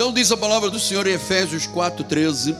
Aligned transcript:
Então 0.00 0.14
diz 0.14 0.32
a 0.32 0.36
palavra 0.38 0.70
do 0.70 0.80
Senhor 0.80 1.06
em 1.06 1.12
Efésios 1.12 1.66
4:13, 1.66 2.56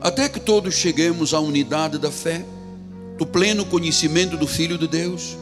até 0.00 0.26
que 0.26 0.40
todos 0.40 0.74
cheguemos 0.74 1.34
à 1.34 1.38
unidade 1.38 1.98
da 1.98 2.10
fé, 2.10 2.42
do 3.18 3.26
pleno 3.26 3.66
conhecimento 3.66 4.34
do 4.34 4.46
Filho 4.46 4.78
de 4.78 4.88
Deus, 4.88 5.36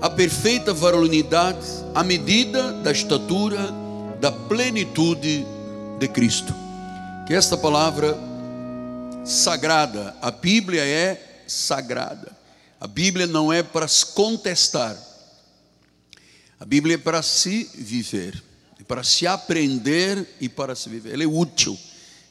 à 0.00 0.08
perfeita 0.08 0.72
varonilidade, 0.72 1.66
à 1.94 2.02
medida 2.02 2.72
da 2.72 2.90
estatura 2.90 3.58
da 4.22 4.32
plenitude 4.32 5.44
de 5.98 6.08
Cristo. 6.08 6.54
Que 7.26 7.34
esta 7.34 7.58
palavra 7.58 8.16
sagrada, 9.26 10.16
a 10.22 10.30
Bíblia 10.30 10.82
é 10.82 11.42
sagrada. 11.46 12.34
A 12.80 12.86
Bíblia 12.86 13.26
não 13.26 13.52
é 13.52 13.62
para 13.62 13.86
se 13.86 14.06
contestar. 14.06 14.96
A 16.58 16.64
Bíblia 16.64 16.94
é 16.94 16.98
para 16.98 17.20
se 17.20 17.68
viver, 17.74 18.42
para 18.82 19.02
se 19.02 19.26
aprender 19.26 20.36
e 20.40 20.48
para 20.48 20.74
se 20.74 20.88
viver. 20.88 21.14
Ela 21.14 21.24
é 21.24 21.26
útil. 21.26 21.78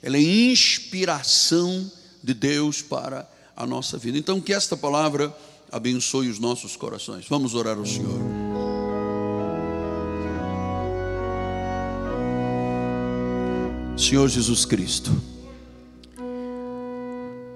Ela 0.01 0.17
é 0.17 0.21
inspiração 0.21 1.89
de 2.23 2.33
Deus 2.33 2.81
para 2.81 3.29
a 3.55 3.65
nossa 3.65 3.97
vida. 3.97 4.17
Então 4.17 4.41
que 4.41 4.53
esta 4.53 4.75
palavra 4.75 5.35
abençoe 5.71 6.29
os 6.29 6.39
nossos 6.39 6.75
corações. 6.75 7.25
Vamos 7.29 7.55
orar 7.55 7.77
ao 7.77 7.85
Senhor. 7.85 8.19
Senhor 13.97 14.27
Jesus 14.27 14.65
Cristo, 14.65 15.11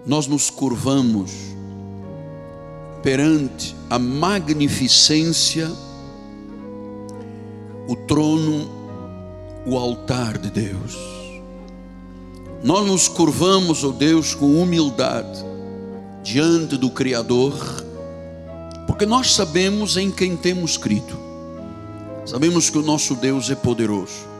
nós 0.05 0.27
nos 0.27 0.51
curvamos 0.51 1.31
perante 3.01 3.75
a 3.89 3.97
magnificência, 3.97 5.71
o 7.87 7.95
trono, 8.07 8.69
o 9.65 9.77
altar 9.77 10.37
de 10.37 10.49
Deus. 10.49 10.95
Nós 12.63 12.85
nos 12.85 13.07
curvamos, 13.07 13.83
ó 13.83 13.89
oh 13.89 13.91
Deus, 13.91 14.33
com 14.33 14.61
humildade 14.61 15.43
diante 16.23 16.77
do 16.77 16.89
Criador, 16.89 17.53
porque 18.87 19.05
nós 19.05 19.33
sabemos 19.33 19.97
em 19.97 20.09
quem 20.09 20.35
temos 20.35 20.77
crido, 20.77 21.17
sabemos 22.25 22.69
que 22.69 22.77
o 22.77 22.83
nosso 22.83 23.15
Deus 23.15 23.49
é 23.49 23.55
poderoso 23.55 24.35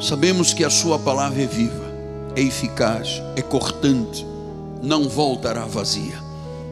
Sabemos 0.00 0.52
que 0.52 0.64
a 0.64 0.70
Sua 0.70 0.98
palavra 0.98 1.42
é 1.42 1.46
viva, 1.46 1.84
é 2.34 2.42
eficaz, 2.42 3.22
é 3.36 3.42
cortante, 3.42 4.26
não 4.82 5.08
voltará 5.08 5.64
vazia. 5.66 6.22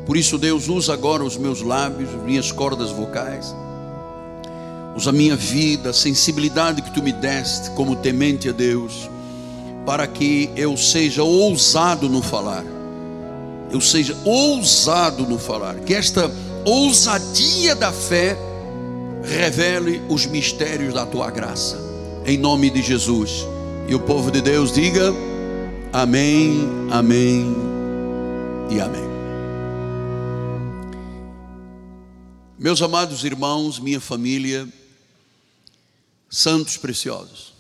Por 0.05 0.17
isso, 0.17 0.37
Deus, 0.37 0.69
usa 0.69 0.93
agora 0.93 1.23
os 1.23 1.37
meus 1.37 1.62
lábios, 1.62 2.11
minhas 2.25 2.51
cordas 2.51 2.91
vocais, 2.91 3.55
usa 4.95 5.11
a 5.11 5.12
minha 5.12 5.37
vida, 5.37 5.91
a 5.91 5.93
sensibilidade 5.93 6.83
que 6.83 6.91
tu 6.93 7.03
me 7.03 7.12
deste 7.12 7.71
como 7.71 7.97
temente 7.97 8.48
a 8.48 8.53
Deus, 8.53 9.09
para 9.87 10.07
que 10.07 10.51
eu 10.57 10.77
seja 10.77 11.23
ousado 11.23 12.09
no 12.09 12.23
falar, 12.23 12.65
eu 13.71 13.81
seja 13.81 14.17
ousado 14.25 15.27
no 15.27 15.39
falar, 15.39 15.77
que 15.81 15.95
esta 15.95 16.31
ousadia 16.65 17.75
da 17.75 17.91
fé 17.91 18.37
revele 19.25 20.03
os 20.09 20.27
mistérios 20.27 20.95
da 20.95 21.06
tua 21.06 21.31
graça 21.31 21.93
em 22.27 22.39
nome 22.39 22.71
de 22.71 22.83
Jesus. 22.83 23.47
E 23.89 23.95
o 23.95 24.01
povo 24.01 24.31
de 24.31 24.41
Deus 24.41 24.73
diga: 24.73 25.12
Amém, 25.93 26.69
Amém 26.91 27.55
e 28.71 28.81
Amém. 28.81 29.12
Meus 32.59 32.81
amados 32.81 33.25
irmãos, 33.25 33.81
minha 33.81 34.01
família, 34.01 34.69
santos 36.34 36.78
preciosos, 36.78 37.52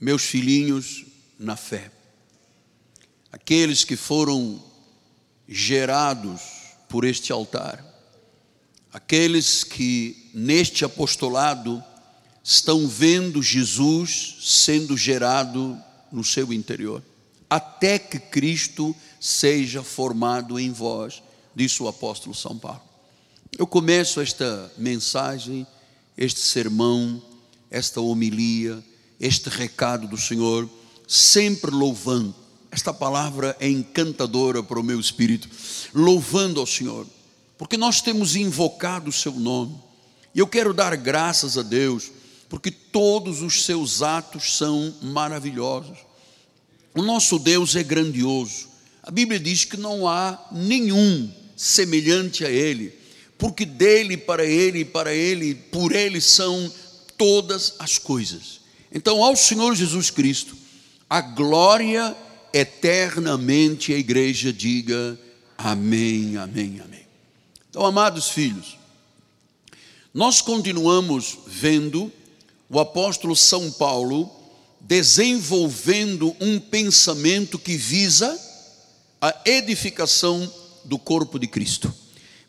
meus 0.00 0.24
filhinhos 0.24 1.06
na 1.38 1.54
fé, 1.54 1.92
aqueles 3.30 3.84
que 3.84 3.94
foram 3.94 4.60
gerados 5.48 6.40
por 6.88 7.04
este 7.04 7.30
altar, 7.30 7.86
aqueles 8.92 9.62
que 9.62 10.28
neste 10.34 10.84
apostolado 10.84 11.80
estão 12.42 12.88
vendo 12.88 13.40
Jesus 13.40 14.38
sendo 14.40 14.96
gerado 14.96 15.80
no 16.10 16.24
seu 16.24 16.52
interior, 16.52 17.00
até 17.48 17.96
que 17.96 18.18
Cristo 18.18 18.94
seja 19.20 19.84
formado 19.84 20.58
em 20.58 20.72
vós, 20.72 21.22
disse 21.54 21.80
o 21.80 21.86
apóstolo 21.86 22.34
São 22.34 22.58
Paulo. 22.58 22.82
Eu 23.56 23.68
começo 23.68 24.20
esta 24.20 24.72
mensagem, 24.76 25.64
este 26.16 26.40
sermão, 26.40 27.22
esta 27.70 28.00
homilia, 28.00 28.82
este 29.20 29.48
recado 29.48 30.06
do 30.06 30.16
Senhor, 30.16 30.68
sempre 31.06 31.70
louvando. 31.70 32.34
Esta 32.70 32.94
palavra 32.94 33.56
é 33.58 33.68
encantadora 33.68 34.62
para 34.62 34.78
o 34.78 34.82
meu 34.82 35.00
espírito, 35.00 35.48
louvando 35.94 36.60
ao 36.60 36.66
Senhor, 36.66 37.06
porque 37.58 37.76
nós 37.76 38.00
temos 38.00 38.36
invocado 38.36 39.10
o 39.10 39.12
seu 39.12 39.32
nome. 39.32 39.76
E 40.34 40.38
eu 40.38 40.46
quero 40.46 40.72
dar 40.72 40.96
graças 40.96 41.58
a 41.58 41.62
Deus 41.62 42.10
porque 42.50 42.72
todos 42.72 43.42
os 43.42 43.64
seus 43.64 44.02
atos 44.02 44.56
são 44.56 44.92
maravilhosos. 45.00 45.98
O 46.92 47.00
nosso 47.00 47.38
Deus 47.38 47.76
é 47.76 47.82
grandioso. 47.84 48.68
A 49.04 49.10
Bíblia 49.10 49.38
diz 49.38 49.64
que 49.64 49.76
não 49.76 50.08
há 50.08 50.48
nenhum 50.50 51.32
semelhante 51.56 52.44
a 52.44 52.50
Ele, 52.50 52.92
porque 53.40 53.64
dele, 53.64 54.18
para 54.18 54.44
Ele, 54.44 54.84
para 54.84 55.14
Ele, 55.14 55.54
por 55.54 55.92
Ele 55.92 56.20
são 56.20 56.70
todas 57.16 57.74
as 57.78 57.96
coisas. 57.96 58.60
Então, 58.92 59.24
ao 59.24 59.34
Senhor 59.34 59.74
Jesus 59.74 60.10
Cristo, 60.10 60.56
a 61.08 61.20
glória 61.22 62.14
eternamente 62.52 63.92
a 63.92 63.98
igreja 63.98 64.52
diga 64.52 65.18
amém, 65.56 66.36
amém, 66.36 66.80
amém. 66.84 67.06
Então, 67.68 67.84
amados 67.84 68.28
filhos, 68.28 68.76
nós 70.12 70.40
continuamos 70.40 71.38
vendo 71.46 72.12
o 72.68 72.78
apóstolo 72.78 73.34
São 73.34 73.70
Paulo 73.72 74.30
desenvolvendo 74.80 76.34
um 76.40 76.58
pensamento 76.58 77.58
que 77.58 77.76
visa 77.76 78.38
a 79.20 79.34
edificação 79.44 80.52
do 80.84 80.98
corpo 80.98 81.38
de 81.38 81.46
Cristo. 81.46 81.99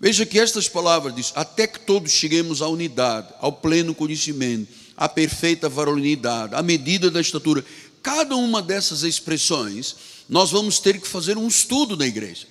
Veja 0.02 0.26
que 0.26 0.40
estas 0.40 0.68
palavras 0.68 1.14
diz: 1.14 1.32
até 1.36 1.68
que 1.68 1.80
todos 1.80 2.12
cheguemos 2.12 2.60
à 2.64 2.68
unidade, 2.68 3.28
ao 3.40 3.54
pleno 3.54 3.94
conhecimento, 3.94 4.74
à 4.98 5.08
perfeita 5.08 5.70
varonilidade, 5.70 6.56
à 6.56 6.64
medida 6.64 7.12
da 7.12 7.22
estatura. 7.22 7.64
Cada 8.02 8.36
uma 8.36 8.64
dessas 8.64 9.04
expressões, 9.04 9.96
nós 10.28 10.50
vamos 10.50 10.80
ter 10.80 11.00
que 11.00 11.08
fazer 11.08 11.38
um 11.38 11.48
estudo 11.48 11.96
na 11.96 12.08
igreja. 12.08 12.48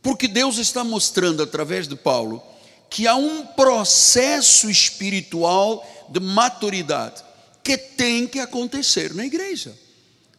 Porque 0.00 0.28
Deus 0.28 0.56
está 0.58 0.84
mostrando 0.84 1.42
através 1.42 1.88
de 1.88 1.96
Paulo 1.96 2.40
que 2.88 3.08
há 3.08 3.16
um 3.16 3.44
processo 3.44 4.70
espiritual 4.70 5.84
de 6.08 6.20
maturidade 6.20 7.24
que 7.64 7.76
tem 7.76 8.24
que 8.24 8.38
acontecer 8.38 9.12
na 9.14 9.26
igreja. 9.26 9.76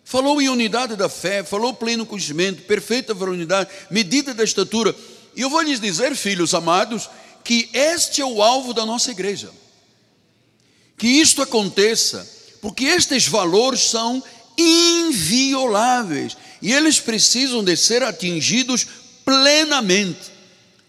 Falou 0.06 0.42
em 0.42 0.48
unidade 0.48 0.96
da 0.96 1.10
fé, 1.10 1.44
falou 1.44 1.74
pleno 1.74 2.06
conhecimento, 2.06 2.64
perfeita 2.64 3.14
varonilidade, 3.14 3.70
medida 3.92 4.34
da 4.34 4.44
estatura. 4.44 4.96
E 5.40 5.42
eu 5.42 5.50
vou 5.50 5.62
lhes 5.62 5.80
dizer, 5.80 6.18
filhos 6.18 6.54
amados, 6.54 7.10
que 7.46 7.70
este 7.72 8.20
é 8.20 8.26
o 8.26 8.44
alvo 8.44 8.74
da 8.74 8.86
nossa 8.86 9.10
igreja. 9.10 9.50
Que 10.98 11.08
isto 11.08 11.42
aconteça, 11.42 12.30
porque 12.62 12.84
estes 12.84 13.26
valores 13.26 13.80
são 13.80 14.22
invioláveis 14.58 16.36
e 16.62 16.74
eles 16.74 17.00
precisam 17.00 17.64
de 17.64 17.78
ser 17.78 18.04
atingidos 18.04 18.86
plenamente, 19.24 20.30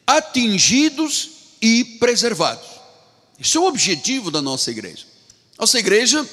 atingidos 0.04 1.30
e 1.62 1.84
preservados. 2.00 2.66
Esse 3.38 3.56
é 3.56 3.60
o 3.60 3.66
objetivo 3.66 4.32
da 4.32 4.42
nossa 4.42 4.72
igreja. 4.72 5.06
Nossa 5.56 5.78
igreja 5.78 6.28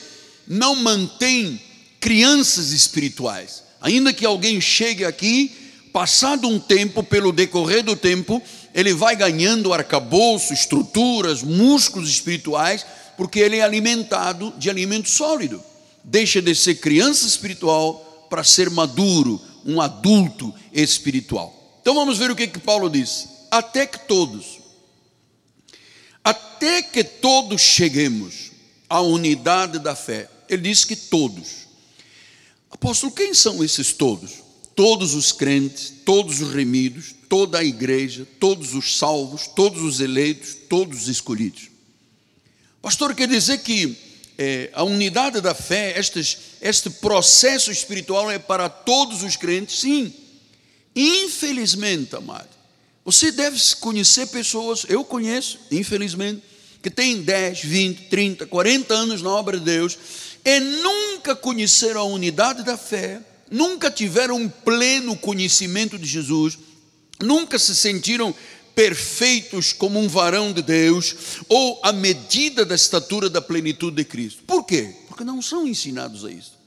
não 0.48 0.74
mantém 0.74 1.62
crianças 2.00 2.72
espirituais. 2.72 3.62
Ainda 3.80 4.12
que 4.12 4.26
alguém 4.26 4.60
chegue 4.60 5.06
aqui, 5.06 5.67
passado 5.98 6.48
um 6.48 6.60
tempo, 6.60 7.02
pelo 7.02 7.32
decorrer 7.32 7.84
do 7.84 7.96
tempo, 7.96 8.40
ele 8.72 8.94
vai 8.94 9.16
ganhando 9.16 9.74
arcabouço, 9.74 10.54
estruturas, 10.54 11.42
músculos 11.42 12.08
espirituais, 12.08 12.86
porque 13.18 13.40
ele 13.40 13.58
é 13.58 13.64
alimentado 13.64 14.54
de 14.60 14.70
alimento 14.70 15.10
sólido. 15.10 15.60
Deixa 16.04 16.40
de 16.40 16.54
ser 16.54 16.76
criança 16.76 17.26
espiritual 17.26 18.28
para 18.30 18.44
ser 18.44 18.70
maduro, 18.70 19.42
um 19.66 19.82
adulto 19.82 20.54
espiritual. 20.72 21.52
Então 21.82 21.96
vamos 21.96 22.20
ver 22.20 22.30
o 22.30 22.36
que, 22.36 22.46
que 22.46 22.60
Paulo 22.60 22.92
diz. 22.92 23.28
Até 23.50 23.88
que 23.88 24.08
todos, 24.08 24.60
até 26.24 26.84
que 26.84 27.04
todos 27.04 27.60
cheguemos 27.60 28.52
à 28.88 29.02
unidade 29.02 29.80
da 29.80 29.96
fé. 29.96 30.30
Ele 30.48 30.62
diz 30.62 30.86
que 30.86 30.96
todos. 30.96 31.66
Apóstolo, 32.70 33.12
quem 33.12 33.34
são 33.34 33.64
esses 33.64 33.92
todos? 33.94 34.46
Todos 34.78 35.16
os 35.16 35.32
crentes, 35.32 35.92
todos 36.06 36.40
os 36.40 36.54
remidos, 36.54 37.16
toda 37.28 37.58
a 37.58 37.64
igreja, 37.64 38.28
todos 38.40 38.76
os 38.76 38.96
salvos, 38.96 39.48
todos 39.48 39.82
os 39.82 40.00
eleitos, 40.00 40.56
todos 40.70 41.02
os 41.02 41.08
escolhidos. 41.08 41.72
Pastor, 42.80 43.16
quer 43.16 43.28
dizer 43.28 43.58
que 43.64 43.98
é, 44.38 44.70
a 44.74 44.84
unidade 44.84 45.42
da 45.42 45.56
fé, 45.56 46.00
este 46.62 46.90
processo 46.92 47.72
espiritual 47.72 48.30
é 48.30 48.38
para 48.38 48.70
todos 48.70 49.24
os 49.24 49.36
crentes? 49.36 49.80
Sim. 49.80 50.14
Infelizmente, 50.96 52.16
amado, 52.16 52.50
você 53.04 53.32
deve 53.32 53.60
conhecer 53.80 54.28
pessoas, 54.28 54.86
eu 54.88 55.04
conheço, 55.04 55.60
infelizmente, 55.72 56.44
que 56.84 56.92
têm 56.92 57.24
10, 57.24 57.64
20, 57.64 58.10
30, 58.10 58.46
40 58.46 58.94
anos 58.94 59.24
na 59.24 59.32
obra 59.32 59.58
de 59.58 59.66
Deus 59.66 59.98
e 60.46 60.60
nunca 60.60 61.36
conheceram 61.36 62.02
a 62.02 62.04
unidade 62.04 62.64
da 62.64 62.78
fé, 62.78 63.22
nunca 63.50 63.90
tiveram 63.90 64.36
um 64.36 64.50
pleno 64.50 65.16
conhecimento 65.16 65.98
de 65.98 66.06
Jesus, 66.06 66.58
nunca 67.22 67.58
se 67.58 67.76
sentiram 67.76 68.34
perfeitos 68.76 69.74
como 69.74 70.00
um 70.00 70.08
varão 70.08 70.54
de 70.54 70.62
Deus, 70.62 71.16
ou 71.50 71.80
a 71.84 71.92
medida 71.92 72.64
da 72.64 72.76
estatura 72.76 73.30
da 73.30 73.42
plenitude 73.42 73.96
de 73.98 74.06
Cristo. 74.06 74.44
Por 74.44 74.64
quê? 74.64 74.94
Porque 75.08 75.24
não 75.24 75.42
são 75.42 75.68
ensinados 75.68 76.24
a 76.24 76.32
isso. 76.32 76.58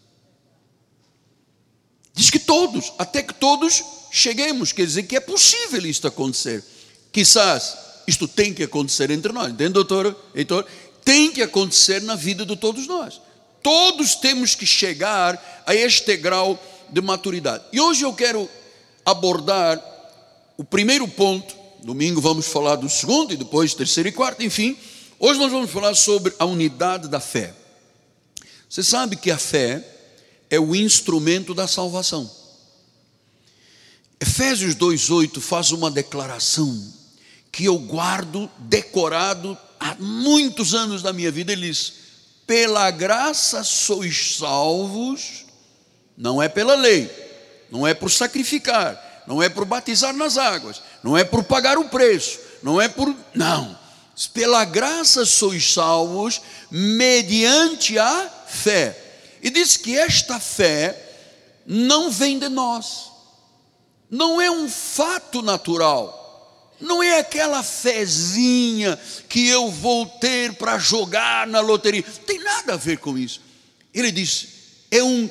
Diz 2.13 2.29
que 2.29 2.41
todos, 2.41 2.93
até 2.99 3.23
que 3.23 3.33
todos 3.33 3.85
cheguemos, 4.11 4.73
quer 4.73 4.85
dizer 4.85 5.05
que 5.05 5.17
é 5.17 5.21
possível 5.21 5.87
isto 5.87 6.09
acontecer. 6.09 6.65
Quizás 7.13 7.77
isto 8.07 8.27
tem 8.27 8.53
que 8.53 8.65
acontecer 8.65 9.11
entre 9.13 9.33
nós, 9.33 9.53
entende, 9.53 9.73
doutor 9.73 10.17
Heitor? 10.35 10.67
Tem 11.05 11.31
que 11.31 11.43
acontecer 11.43 12.03
na 12.03 12.17
vida 12.17 12.45
de 12.45 12.57
todos 12.57 12.89
nós. 12.89 13.21
Todos 13.63 14.15
temos 14.15 14.55
que 14.55 14.67
chegar 14.67 15.63
a 15.67 15.75
este 15.75 16.17
grau 16.17 16.59
de 16.89 17.01
maturidade. 17.01 17.65
E 17.73 17.81
hoje 17.81 18.05
eu 18.05 18.13
quero 18.13 18.49
abordar 19.05 19.83
o 20.57 20.65
primeiro 20.65 21.07
ponto 21.09 21.61
Domingo 21.83 22.21
vamos 22.21 22.47
falar 22.47 22.77
do 22.77 22.89
segundo, 22.89 23.33
e 23.33 23.37
depois 23.37 23.75
terceiro 23.75 24.09
e 24.09 24.13
quarto, 24.13 24.43
enfim. 24.45 24.77
Hoje 25.19 25.41
nós 25.41 25.51
vamos 25.51 25.71
falar 25.71 25.95
sobre 25.95 26.35
a 26.39 26.45
unidade 26.45 27.09
da 27.09 27.21
fé. 27.21 27.55
Você 28.69 28.83
sabe 28.83 29.17
que 29.17 29.31
a 29.31 29.39
fé 29.39 29.83
é 30.51 30.61
o 30.61 30.75
instrumento 30.75 31.55
da 31.55 31.67
salvação. 31.67 32.31
Efésios 34.21 34.75
2,8 34.75 35.41
faz 35.41 35.73
uma 35.73 35.91
declaração 35.91 36.93
que 37.51 37.65
eu 37.65 37.79
guardo 37.79 38.51
decorado 38.59 39.57
há 39.79 39.95
muitos 39.99 40.75
anos 40.75 41.03
da 41.03 41.13
minha 41.13 41.31
vida. 41.31 41.53
Ele 41.53 41.69
diz: 41.69 41.95
Pela 42.51 42.91
graça 42.91 43.63
sois 43.63 44.35
salvos, 44.39 45.47
não 46.19 46.43
é 46.43 46.49
pela 46.49 46.75
lei, 46.75 47.09
não 47.71 47.87
é 47.87 47.95
por 47.95 48.11
sacrificar, 48.11 49.23
não 49.25 49.41
é 49.41 49.49
por 49.49 49.65
batizar 49.65 50.13
nas 50.13 50.37
águas, 50.37 50.83
não 51.01 51.17
é 51.17 51.23
por 51.23 51.45
pagar 51.45 51.79
o 51.79 51.89
preço, 51.89 52.41
não 52.61 52.81
é 52.81 52.89
por. 52.89 53.15
Não. 53.33 53.79
Pela 54.35 54.65
graça 54.65 55.25
sois 55.25 55.73
salvos 55.73 56.43
mediante 56.69 57.97
a 57.97 58.29
fé. 58.49 58.99
E 59.41 59.49
diz 59.49 59.77
que 59.77 59.97
esta 59.97 60.41
fé 60.41 61.01
não 61.65 62.11
vem 62.11 62.37
de 62.37 62.49
nós, 62.49 63.13
não 64.11 64.41
é 64.41 64.51
um 64.51 64.69
fato 64.69 65.41
natural, 65.41 66.21
não 66.81 67.03
é 67.03 67.19
aquela 67.19 67.63
fezinha 67.63 68.99
que 69.29 69.47
eu 69.49 69.71
vou 69.71 70.07
ter 70.07 70.55
para 70.55 70.79
jogar 70.79 71.47
na 71.47 71.61
loteria, 71.61 72.03
tem 72.27 72.39
nada 72.39 72.75
a 72.75 72.77
ver 72.77 72.99
com 72.99 73.19
isso. 73.19 73.41
Ele 73.93 74.11
diz: 74.11 74.49
é 74.91 75.03
um 75.03 75.29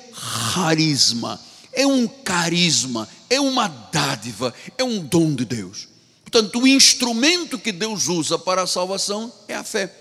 carisma, 0.53 1.39
é 1.73 1.85
um 1.85 2.07
carisma, 2.07 3.07
é 3.29 3.39
uma 3.39 3.67
dádiva, 3.67 4.53
é 4.77 4.83
um 4.83 4.99
dom 4.99 5.33
de 5.33 5.45
Deus. 5.45 5.87
Portanto, 6.23 6.59
o 6.59 6.67
instrumento 6.67 7.57
que 7.57 7.71
Deus 7.71 8.07
usa 8.07 8.37
para 8.37 8.61
a 8.61 8.67
salvação 8.67 9.33
é 9.47 9.55
a 9.55 9.63
fé. 9.63 9.91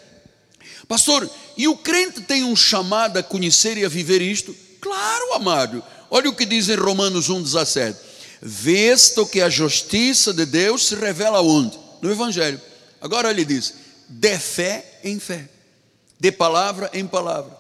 Pastor, 0.87 1.29
e 1.56 1.67
o 1.67 1.77
crente 1.77 2.21
tem 2.21 2.45
um 2.45 2.55
chamado 2.55 3.19
a 3.19 3.23
conhecer 3.23 3.77
e 3.79 3.85
a 3.85 3.89
viver 3.89 4.21
isto? 4.23 4.55
Claro, 4.81 5.35
amado. 5.35 5.83
Olha 6.11 6.31
o 6.31 6.35
que 6.35 6.47
diz 6.47 6.69
em 6.69 6.77
Romanos 6.77 7.29
1,17: 7.29 7.97
Visto 8.40 9.26
que 9.26 9.40
a 9.40 9.50
justiça 9.50 10.32
de 10.32 10.46
Deus 10.46 10.87
se 10.87 10.94
revela 10.94 11.40
onde? 11.40 11.79
No 12.00 12.11
Evangelho. 12.11 12.61
Agora 13.00 13.31
ele 13.31 13.44
diz: 13.44 13.75
de 14.08 14.38
fé 14.38 15.00
em 15.05 15.19
fé, 15.19 15.49
de 16.19 16.32
palavra 16.32 16.90
em 16.93 17.06
palavra, 17.06 17.56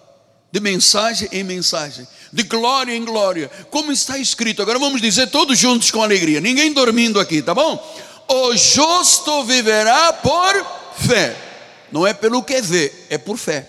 de 0.50 0.60
mensagem 0.60 1.28
em 1.32 1.44
mensagem, 1.44 2.06
de 2.32 2.42
glória 2.44 2.94
em 2.94 3.04
glória, 3.04 3.50
como 3.70 3.92
está 3.92 4.18
escrito. 4.18 4.62
Agora 4.62 4.78
vamos 4.78 5.00
dizer 5.00 5.28
todos 5.28 5.58
juntos 5.58 5.90
com 5.90 6.02
alegria, 6.02 6.40
ninguém 6.40 6.72
dormindo 6.72 7.20
aqui, 7.20 7.42
tá 7.42 7.54
bom? 7.54 7.76
O 8.28 8.56
justo 8.56 9.44
viverá 9.44 10.12
por 10.12 10.94
fé, 10.96 11.36
não 11.90 12.06
é 12.06 12.14
pelo 12.14 12.42
que 12.42 12.60
vê, 12.60 12.92
é 13.10 13.18
por 13.18 13.36
fé. 13.36 13.68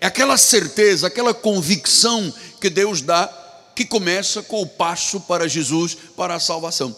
É 0.00 0.06
aquela 0.06 0.36
certeza, 0.36 1.06
aquela 1.06 1.32
convicção 1.32 2.32
que 2.60 2.68
Deus 2.68 3.00
dá, 3.00 3.26
que 3.76 3.84
começa 3.84 4.42
com 4.42 4.62
o 4.62 4.66
passo 4.66 5.20
para 5.20 5.46
Jesus, 5.46 5.94
para 6.16 6.34
a 6.34 6.40
salvação. 6.40 6.96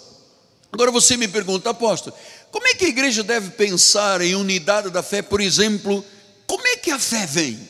Agora 0.70 0.92
você 0.92 1.16
me 1.16 1.26
pergunta, 1.26 1.70
apóstolo, 1.70 2.16
como 2.52 2.68
é 2.68 2.74
que 2.74 2.84
a 2.84 2.88
igreja 2.88 3.24
deve 3.24 3.50
pensar 3.50 4.20
em 4.20 4.36
unidade 4.36 4.88
da 4.88 5.02
fé, 5.02 5.20
por 5.20 5.40
exemplo? 5.40 6.04
Como 6.46 6.64
é 6.68 6.76
que 6.76 6.92
a 6.92 6.98
fé 6.98 7.26
vem? 7.26 7.68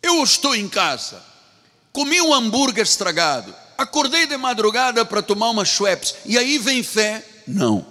Eu 0.00 0.22
estou 0.22 0.54
em 0.54 0.68
casa, 0.68 1.20
comi 1.92 2.20
um 2.22 2.32
hambúrguer 2.32 2.84
estragado, 2.84 3.52
acordei 3.76 4.28
de 4.28 4.36
madrugada 4.36 5.04
para 5.04 5.20
tomar 5.20 5.50
uma 5.50 5.64
Schweppes, 5.64 6.14
e 6.24 6.38
aí 6.38 6.56
vem 6.56 6.84
fé? 6.84 7.24
Não. 7.48 7.84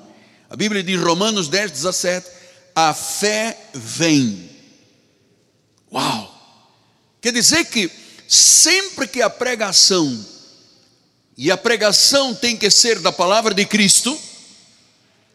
A 0.49 0.55
Bíblia 0.55 0.81
diz, 0.81 1.01
Romanos 1.01 1.49
10, 1.49 1.71
17: 1.71 2.29
a 2.73 2.93
fé 2.93 3.59
vem. 3.73 4.49
Uau! 5.91 6.33
Quer 7.19 7.33
dizer 7.33 7.65
que 7.65 7.91
sempre 8.27 9.07
que 9.07 9.21
a 9.21 9.29
pregação, 9.29 10.25
e 11.37 11.49
a 11.49 11.57
pregação 11.57 12.35
tem 12.35 12.57
que 12.57 12.69
ser 12.69 12.99
da 12.99 13.11
palavra 13.11 13.53
de 13.53 13.65
Cristo, 13.65 14.17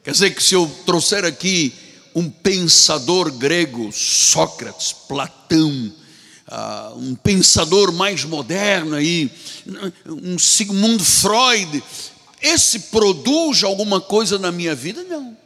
quer 0.04 0.10
dizer 0.10 0.34
que 0.34 0.42
se 0.42 0.54
eu 0.54 0.70
trouxer 0.84 1.24
aqui 1.24 1.72
um 2.14 2.28
pensador 2.28 3.32
grego, 3.32 3.90
Sócrates, 3.92 4.92
Platão, 4.92 5.92
uh, 6.48 6.98
um 6.98 7.14
pensador 7.14 7.92
mais 7.92 8.24
moderno 8.24 8.96
aí, 8.96 9.30
um 10.06 10.38
Sigmund 10.38 11.02
Freud, 11.02 11.82
esse 12.40 12.80
produz 12.80 13.62
alguma 13.62 14.00
coisa 14.00 14.38
na 14.38 14.52
minha 14.52 14.74
vida? 14.74 15.02
Não. 15.04 15.36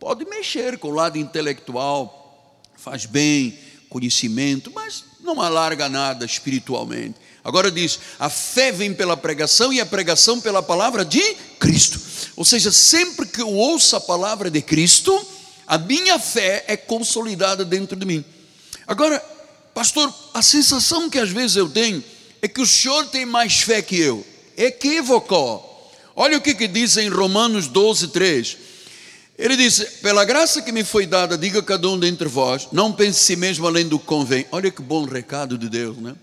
Pode 0.00 0.24
mexer 0.24 0.78
com 0.78 0.88
o 0.88 0.94
lado 0.94 1.18
intelectual, 1.18 2.62
faz 2.76 3.04
bem, 3.04 3.58
conhecimento, 3.88 4.72
mas 4.74 5.04
não 5.34 5.42
alarga 5.42 5.88
nada 5.88 6.24
espiritualmente. 6.24 7.16
Agora 7.44 7.70
diz: 7.70 7.98
a 8.18 8.28
fé 8.28 8.72
vem 8.72 8.92
pela 8.92 9.16
pregação 9.16 9.72
e 9.72 9.80
a 9.80 9.86
pregação 9.86 10.40
pela 10.40 10.62
palavra 10.62 11.04
de 11.04 11.22
Cristo. 11.58 12.00
Ou 12.36 12.44
seja, 12.44 12.70
sempre 12.70 13.26
que 13.26 13.40
eu 13.40 13.52
ouço 13.52 13.96
a 13.96 14.00
palavra 14.00 14.50
de 14.50 14.60
Cristo, 14.62 15.26
a 15.66 15.78
minha 15.78 16.18
fé 16.18 16.64
é 16.66 16.76
consolidada 16.76 17.64
dentro 17.64 17.96
de 17.96 18.06
mim. 18.06 18.24
Agora, 18.86 19.22
Pastor, 19.74 20.12
a 20.34 20.42
sensação 20.42 21.08
que 21.08 21.18
às 21.18 21.30
vezes 21.30 21.56
eu 21.56 21.68
tenho 21.68 22.02
é 22.42 22.48
que 22.48 22.60
o 22.60 22.66
senhor 22.66 23.06
tem 23.06 23.24
mais 23.24 23.60
fé 23.60 23.80
que 23.80 23.96
eu. 23.96 24.26
Equívoco. 24.56 25.64
Olha 26.16 26.36
o 26.36 26.40
que, 26.40 26.52
que 26.52 26.66
diz 26.66 26.96
em 26.96 27.08
Romanos 27.08 27.68
12, 27.68 28.08
3. 28.08 28.56
Ele 29.38 29.56
diz: 29.56 29.78
Pela 30.02 30.24
graça 30.24 30.60
que 30.60 30.72
me 30.72 30.82
foi 30.82 31.06
dada, 31.06 31.38
diga 31.38 31.62
cada 31.62 31.88
um 31.88 31.98
dentre 31.98 32.26
vós, 32.26 32.68
não 32.72 32.92
pense 32.92 33.20
si 33.20 33.36
mesmo 33.36 33.66
além 33.66 33.86
do 33.86 33.98
que 33.98 34.04
convém. 34.04 34.44
Olha 34.50 34.70
que 34.70 34.82
bom 34.82 35.04
recado 35.04 35.56
de 35.56 35.68
Deus, 35.68 35.96
né? 35.98 36.16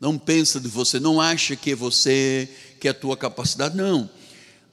Não 0.00 0.18
pensa 0.18 0.58
de 0.58 0.68
você, 0.68 0.98
não 0.98 1.20
acha 1.20 1.54
que 1.54 1.70
é 1.70 1.74
você, 1.74 2.48
que 2.80 2.88
é 2.88 2.90
a 2.90 2.94
tua 2.94 3.16
capacidade, 3.16 3.76
não. 3.76 4.10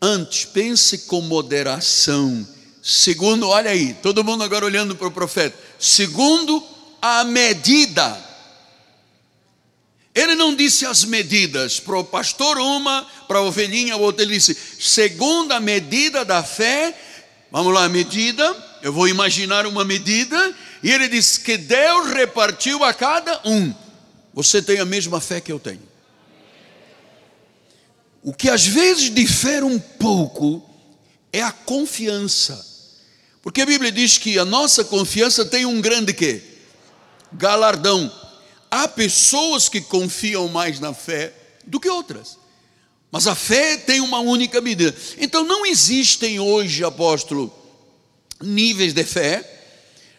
Antes, 0.01 0.43
pense 0.43 0.97
com 0.99 1.21
moderação. 1.21 2.45
Segundo, 2.81 3.47
olha 3.47 3.71
aí, 3.71 3.93
todo 3.93 4.23
mundo 4.23 4.43
agora 4.43 4.65
olhando 4.65 4.95
para 4.95 5.07
o 5.07 5.11
profeta. 5.11 5.57
Segundo 5.79 6.61
a 7.01 7.23
medida. 7.23 8.17
Ele 10.13 10.35
não 10.35 10.55
disse 10.55 10.85
as 10.85 11.05
medidas, 11.05 11.79
para 11.79 11.97
o 11.97 12.03
pastor 12.03 12.57
uma, 12.57 13.07
para 13.27 13.39
a 13.39 13.41
ovelhinha 13.43 13.95
outra. 13.95 14.23
Ele 14.23 14.35
disse, 14.35 14.55
segundo 14.79 15.53
a 15.53 15.59
medida 15.59 16.25
da 16.25 16.43
fé, 16.43 16.93
vamos 17.53 17.73
lá, 17.73 17.87
medida, 17.87 18.43
eu 18.81 18.91
vou 18.91 19.07
imaginar 19.07 19.65
uma 19.65 19.85
medida, 19.85 20.53
e 20.83 20.91
ele 20.91 21.07
disse 21.07 21.39
que 21.39 21.55
Deus 21.55 22.09
repartiu 22.09 22.83
a 22.83 22.93
cada 22.93 23.39
um. 23.45 23.73
Você 24.33 24.61
tem 24.61 24.79
a 24.79 24.85
mesma 24.85 25.21
fé 25.21 25.39
que 25.39 25.51
eu 25.51 25.59
tenho. 25.59 25.87
O 28.21 28.33
que 28.33 28.49
às 28.49 28.65
vezes 28.65 29.13
difere 29.13 29.63
um 29.63 29.79
pouco 29.79 30.69
é 31.31 31.41
a 31.41 31.51
confiança. 31.51 32.65
Porque 33.41 33.61
a 33.61 33.65
Bíblia 33.65 33.91
diz 33.91 34.17
que 34.17 34.37
a 34.37 34.43
nossa 34.43 34.83
confiança 34.83 35.45
tem 35.45 35.65
um 35.65 35.79
grande 35.79 36.13
quê? 36.13 36.41
galardão. 37.33 38.11
Há 38.69 38.87
pessoas 38.87 39.69
que 39.69 39.81
confiam 39.81 40.47
mais 40.47 40.79
na 40.79 40.93
fé 40.93 41.33
do 41.65 41.79
que 41.79 41.89
outras. 41.89 42.37
Mas 43.13 43.27
a 43.27 43.35
fé 43.35 43.77
tem 43.77 44.01
uma 44.01 44.21
única 44.21 44.59
medida. 44.59 44.95
Então 45.19 45.43
não 45.45 45.67
existem 45.67 46.39
hoje, 46.39 46.83
apóstolo, 46.83 47.53
níveis 48.41 48.91
de 48.91 49.03
fé. 49.03 49.47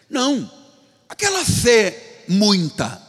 Não. 0.09 0.49
Aquela 1.09 1.43
fé 1.43 2.23
muita, 2.25 3.01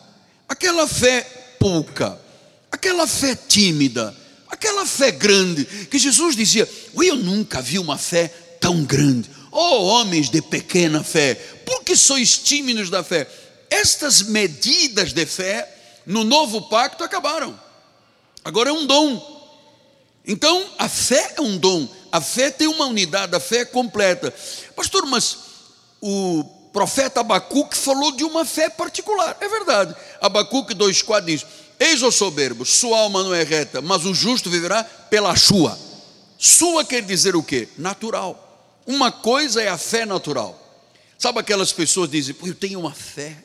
aquela 0.49 0.89
fé 0.89 1.21
pouca, 1.61 2.21
aquela 2.69 3.07
fé 3.07 3.37
tímida, 3.37 4.13
aquela 4.49 4.85
fé 4.85 5.13
grande, 5.13 5.65
que 5.89 6.01
Jesus 6.01 6.35
dizia: 6.35 6.69
Eu 6.93 7.15
nunca 7.15 7.63
vi 7.63 7.79
uma 7.79 7.97
fé 7.97 8.27
tão 8.61 8.83
grande. 8.83 9.31
Oh, 9.53 9.85
homens 9.85 10.29
de 10.29 10.43
pequena 10.43 11.05
fé, 11.05 11.37
por 11.65 11.85
que 11.85 11.95
sois 11.95 12.37
tímidos 12.37 12.91
da 12.91 13.05
fé? 13.05 13.29
Estas 13.71 14.23
medidas 14.23 15.13
de 15.13 15.25
fé 15.27 15.73
no 16.05 16.25
novo 16.25 16.63
pacto 16.63 17.05
acabaram. 17.05 17.57
Agora 18.45 18.71
é 18.71 18.73
um 18.73 18.85
dom. 18.85 19.36
Então, 20.27 20.65
a 20.79 20.89
fé 20.89 21.35
é 21.37 21.41
um 21.41 21.57
dom. 21.57 21.89
A 22.11 22.21
fé 22.21 22.51
tem 22.51 22.67
uma 22.67 22.87
unidade, 22.87 23.35
a 23.35 23.41
fé 23.41 23.59
é 23.59 23.65
completa. 23.65 24.35
Pastor, 24.75 25.07
mas 25.07 25.39
o 26.01 26.45
profeta 26.73 27.21
Abacuque 27.21 27.77
falou 27.77 28.13
de 28.13 28.25
uma 28.25 28.45
fé 28.45 28.69
particular. 28.69 29.37
É 29.41 29.49
verdade. 29.49 29.95
Abacuque 30.21 30.75
2,4 30.75 31.25
diz: 31.25 31.47
Eis 31.79 32.03
o 32.03 32.11
soberbo, 32.11 32.65
sua 32.65 32.99
alma 32.99 33.23
não 33.23 33.35
é 33.35 33.43
reta, 33.43 33.81
mas 33.81 34.05
o 34.05 34.15
justo 34.15 34.51
viverá 34.51 34.83
pela 34.83 35.37
sua. 35.37 35.79
Sua 36.39 36.85
quer 36.85 37.03
dizer 37.03 37.37
o 37.37 37.43
quê? 37.43 37.69
Natural. 37.79 38.43
Uma 38.87 39.11
coisa 39.11 39.63
é 39.63 39.69
a 39.69 39.79
fé 39.79 40.05
natural. 40.05 40.63
Sabe 41.19 41.41
aquelas 41.41 41.73
pessoas 41.73 42.11
que 42.11 42.17
dizem, 42.17 42.37
eu 42.45 42.55
tenho 42.55 42.81
uma 42.81 42.93
fé. 42.93 43.37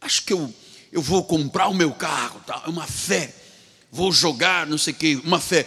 Acho 0.00 0.22
que 0.24 0.32
eu, 0.32 0.52
eu 0.92 1.00
vou 1.00 1.24
comprar 1.24 1.68
o 1.68 1.74
meu 1.74 1.92
carro, 1.92 2.40
tá? 2.46 2.62
É 2.66 2.68
uma 2.68 2.86
fé. 2.86 3.32
Vou 3.90 4.12
jogar, 4.12 4.66
não 4.66 4.78
sei 4.78 4.92
o 4.92 4.96
quê, 4.96 5.20
uma 5.24 5.40
fé. 5.40 5.66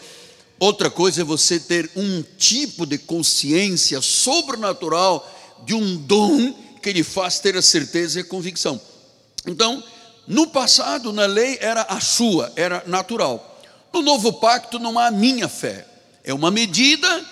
Outra 0.60 0.90
coisa 0.92 1.22
é 1.22 1.24
você 1.24 1.60
ter 1.60 1.90
um 1.96 2.24
tipo 2.38 2.86
de 2.86 2.98
consciência 2.98 4.00
sobrenatural 4.00 5.28
de 5.66 5.74
um 5.74 5.98
dom 5.98 6.54
que 6.82 6.94
lhe 6.94 7.04
faz 7.04 7.40
ter 7.40 7.58
a 7.58 7.62
certeza 7.62 8.20
e 8.20 8.22
a 8.22 8.26
convicção. 8.26 8.80
Então, 9.48 9.84
no 10.28 10.48
passado, 10.48 11.12
na 11.12 11.26
lei, 11.26 11.58
era 11.60 11.82
a 11.82 12.00
sua, 12.00 12.52
era 12.56 12.84
natural. 12.86 13.60
No 13.92 14.02
novo 14.02 14.34
pacto, 14.34 14.80
não 14.80 14.98
há 15.00 15.10
minha 15.12 15.50
fé. 15.50 15.86
É 16.24 16.34
uma 16.34 16.52
medida 16.52 17.26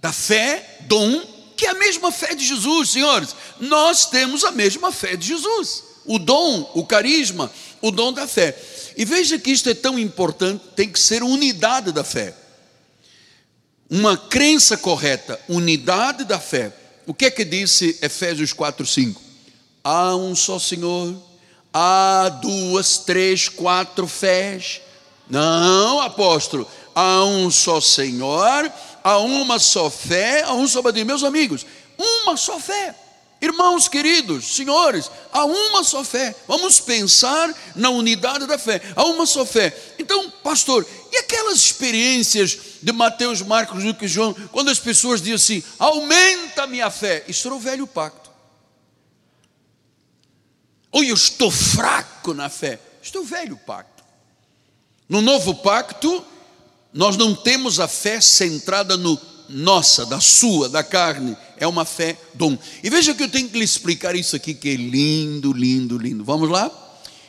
da 0.00 0.12
fé, 0.12 0.78
dom, 0.86 1.20
que 1.56 1.66
é 1.66 1.70
a 1.70 1.74
mesma 1.74 2.10
fé 2.10 2.34
de 2.34 2.46
Jesus, 2.46 2.90
senhores. 2.90 3.36
Nós 3.60 4.06
temos 4.06 4.44
a 4.44 4.52
mesma 4.52 4.90
fé 4.90 5.16
de 5.16 5.26
Jesus. 5.26 5.84
O 6.06 6.18
dom, 6.18 6.70
o 6.74 6.86
carisma, 6.86 7.50
o 7.82 7.90
dom 7.90 8.12
da 8.12 8.26
fé. 8.26 8.56
E 8.98 9.04
veja 9.04 9.38
que 9.38 9.52
isto 9.52 9.70
é 9.70 9.74
tão 9.74 9.96
importante, 9.96 10.60
tem 10.74 10.90
que 10.90 10.98
ser 10.98 11.22
unidade 11.22 11.92
da 11.92 12.02
fé. 12.02 12.34
Uma 13.88 14.16
crença 14.16 14.76
correta, 14.76 15.40
unidade 15.48 16.24
da 16.24 16.40
fé. 16.40 16.72
O 17.06 17.14
que 17.14 17.26
é 17.26 17.30
que 17.30 17.44
disse 17.44 17.96
Efésios 18.02 18.52
4, 18.52 18.84
5? 18.84 19.22
Há 19.84 20.16
um 20.16 20.34
só 20.34 20.58
Senhor, 20.58 21.16
há 21.72 22.28
duas, 22.42 22.98
três, 22.98 23.48
quatro 23.48 24.08
fés. 24.08 24.80
Não, 25.30 26.00
apóstolo, 26.00 26.68
há 26.92 27.24
um 27.24 27.52
só 27.52 27.80
Senhor, 27.80 28.72
há 29.04 29.18
uma 29.18 29.60
só 29.60 29.88
fé, 29.88 30.42
há 30.42 30.54
um 30.54 30.66
só 30.66 30.82
batismo. 30.82 31.06
Meus 31.06 31.22
amigos, 31.22 31.64
uma 31.96 32.36
só 32.36 32.58
fé. 32.58 32.96
Irmãos 33.40 33.86
queridos, 33.86 34.56
senhores, 34.56 35.08
há 35.32 35.44
uma 35.44 35.84
só 35.84 36.02
fé. 36.02 36.34
Vamos 36.48 36.80
pensar 36.80 37.54
na 37.76 37.88
unidade 37.88 38.46
da 38.46 38.58
fé. 38.58 38.82
Há 38.96 39.04
uma 39.04 39.26
só 39.26 39.46
fé. 39.46 39.76
Então, 39.96 40.28
pastor, 40.42 40.84
e 41.12 41.18
aquelas 41.18 41.56
experiências 41.58 42.58
de 42.82 42.92
Mateus, 42.92 43.40
Marcos, 43.40 43.84
Lucas 43.84 44.10
e 44.10 44.14
João, 44.14 44.34
quando 44.50 44.70
as 44.70 44.80
pessoas 44.80 45.20
dizem 45.20 45.34
assim: 45.34 45.62
aumenta 45.78 46.66
minha 46.66 46.90
fé. 46.90 47.24
Isso 47.28 47.46
era 47.46 47.54
o 47.54 47.60
velho 47.60 47.86
pacto. 47.86 48.28
Ou 50.90 51.04
eu 51.04 51.14
estou 51.14 51.50
fraco 51.50 52.34
na 52.34 52.48
fé. 52.48 52.80
Isto 53.00 53.18
é 53.18 53.20
o 53.20 53.24
velho 53.24 53.56
pacto. 53.56 54.02
No 55.08 55.22
novo 55.22 55.54
pacto, 55.54 56.24
nós 56.92 57.16
não 57.16 57.36
temos 57.36 57.78
a 57.78 57.86
fé 57.86 58.20
centrada 58.20 58.96
no 58.96 59.16
nossa, 59.48 60.04
da 60.04 60.20
sua, 60.20 60.68
da 60.68 60.84
carne, 60.84 61.36
é 61.60 61.66
uma 61.66 61.84
fé 61.84 62.16
dom. 62.34 62.56
E 62.82 62.90
veja 62.90 63.14
que 63.14 63.22
eu 63.22 63.28
tenho 63.28 63.48
que 63.48 63.58
lhe 63.58 63.64
explicar 63.64 64.14
isso 64.14 64.36
aqui 64.36 64.54
que 64.54 64.70
é 64.70 64.74
lindo, 64.74 65.52
lindo, 65.52 65.98
lindo. 65.98 66.24
Vamos 66.24 66.48
lá? 66.48 66.70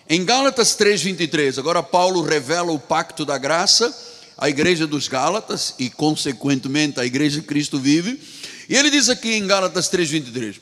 Em 0.08 0.24
Gálatas 0.26 0.76
3:23, 0.76 1.58
agora 1.60 1.84
Paulo 1.84 2.22
revela 2.22 2.72
o 2.72 2.80
pacto 2.80 3.26
da 3.26 3.38
graça 3.38 3.96
à 4.38 4.50
igreja 4.50 4.88
dos 4.88 5.08
Gálatas 5.08 5.76
e 5.78 5.90
consequentemente 5.90 7.00
à 7.00 7.06
igreja 7.06 7.42
de 7.42 7.46
Cristo 7.46 7.80
vive. 7.80 8.20
E 8.68 8.76
ele 8.76 8.90
diz 8.90 9.10
aqui 9.10 9.34
em 9.34 9.46
Gálatas 9.46 9.90
3:23, 9.90 10.60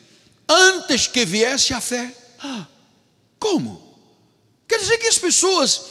antes 0.49 1.07
que 1.07 1.25
viesse 1.25 1.73
a 1.73 1.81
fé. 1.81 2.13
Ah, 2.39 2.67
como? 3.39 3.81
Quer 4.67 4.79
dizer 4.79 4.97
que 4.97 5.07
as 5.07 5.17
pessoas 5.17 5.81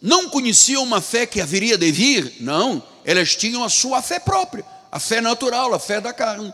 não 0.00 0.28
conheciam 0.30 0.82
uma 0.82 1.00
fé 1.00 1.26
que 1.26 1.40
haveria 1.40 1.76
de 1.76 1.92
vir? 1.92 2.36
Não, 2.40 2.82
elas 3.04 3.36
tinham 3.36 3.62
a 3.62 3.68
sua 3.68 4.00
fé 4.00 4.18
própria 4.18 4.64
a 4.96 4.98
fé 4.98 5.20
natural, 5.20 5.74
a 5.74 5.78
fé 5.78 6.00
da 6.00 6.10
carne. 6.10 6.52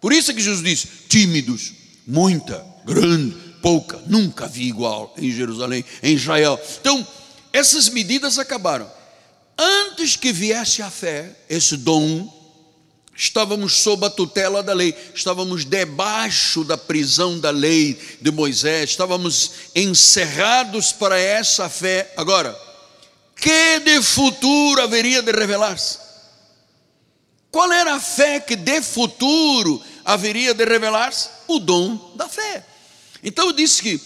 Por 0.00 0.12
isso 0.12 0.30
é 0.30 0.34
que 0.34 0.42
Jesus 0.42 0.62
diz: 0.62 0.86
tímidos, 1.08 1.72
muita, 2.06 2.64
grande, 2.84 3.36
pouca, 3.60 4.00
nunca 4.06 4.46
vi 4.46 4.68
igual 4.68 5.14
em 5.16 5.30
Jerusalém, 5.30 5.84
em 6.02 6.14
Israel. 6.14 6.60
Então, 6.80 7.06
essas 7.52 7.88
medidas 7.88 8.38
acabaram. 8.38 8.90
Antes 9.58 10.16
que 10.16 10.32
viesse 10.32 10.82
a 10.82 10.90
fé, 10.90 11.34
esse 11.48 11.78
dom, 11.78 12.30
estávamos 13.16 13.72
sob 13.78 14.04
a 14.04 14.10
tutela 14.10 14.62
da 14.62 14.74
lei, 14.74 14.94
estávamos 15.14 15.64
debaixo 15.64 16.62
da 16.62 16.76
prisão 16.76 17.40
da 17.40 17.50
lei 17.50 17.98
de 18.20 18.30
Moisés, 18.30 18.90
estávamos 18.90 19.50
encerrados 19.74 20.92
para 20.92 21.18
essa 21.18 21.70
fé. 21.70 22.12
Agora, 22.16 22.54
que 23.34 23.80
de 23.80 24.02
futuro 24.02 24.82
haveria 24.82 25.22
de 25.22 25.32
revelar-se? 25.32 26.05
Qual 27.56 27.72
era 27.72 27.94
a 27.94 28.00
fé 28.00 28.38
que 28.38 28.54
de 28.54 28.82
futuro 28.82 29.82
haveria 30.04 30.52
de 30.52 30.62
revelar-se? 30.62 31.30
O 31.48 31.58
dom 31.58 32.12
da 32.14 32.28
fé. 32.28 32.62
Então 33.22 33.46
eu 33.46 33.52
disse 33.54 33.80
que 33.80 33.98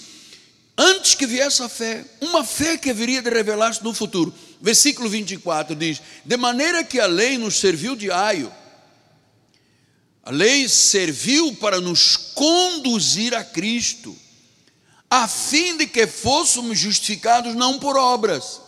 antes 0.79 1.17
que 1.17 1.27
viesse 1.27 1.61
a 1.61 1.69
fé, 1.69 2.05
uma 2.21 2.45
fé 2.45 2.79
que 2.79 2.91
haveria 2.91 3.21
de 3.21 3.29
revelar-se 3.29 3.83
no 3.83 3.93
futuro. 3.93 4.33
Versículo 4.61 5.09
24 5.09 5.75
diz: 5.75 6.01
De 6.25 6.37
maneira 6.37 6.85
que 6.85 7.01
a 7.01 7.07
lei 7.07 7.39
nos 7.39 7.57
serviu 7.57 7.97
de 7.97 8.09
aio, 8.09 8.53
a 10.23 10.31
lei 10.31 10.69
serviu 10.69 11.53
para 11.57 11.81
nos 11.81 12.17
conduzir 12.17 13.35
a 13.35 13.43
Cristo, 13.43 14.17
a 15.11 15.27
fim 15.27 15.77
de 15.77 15.89
que 15.89 16.07
fôssemos 16.07 16.79
justificados 16.79 17.57
não 17.57 17.81
por 17.81 17.97
obras, 17.97 18.61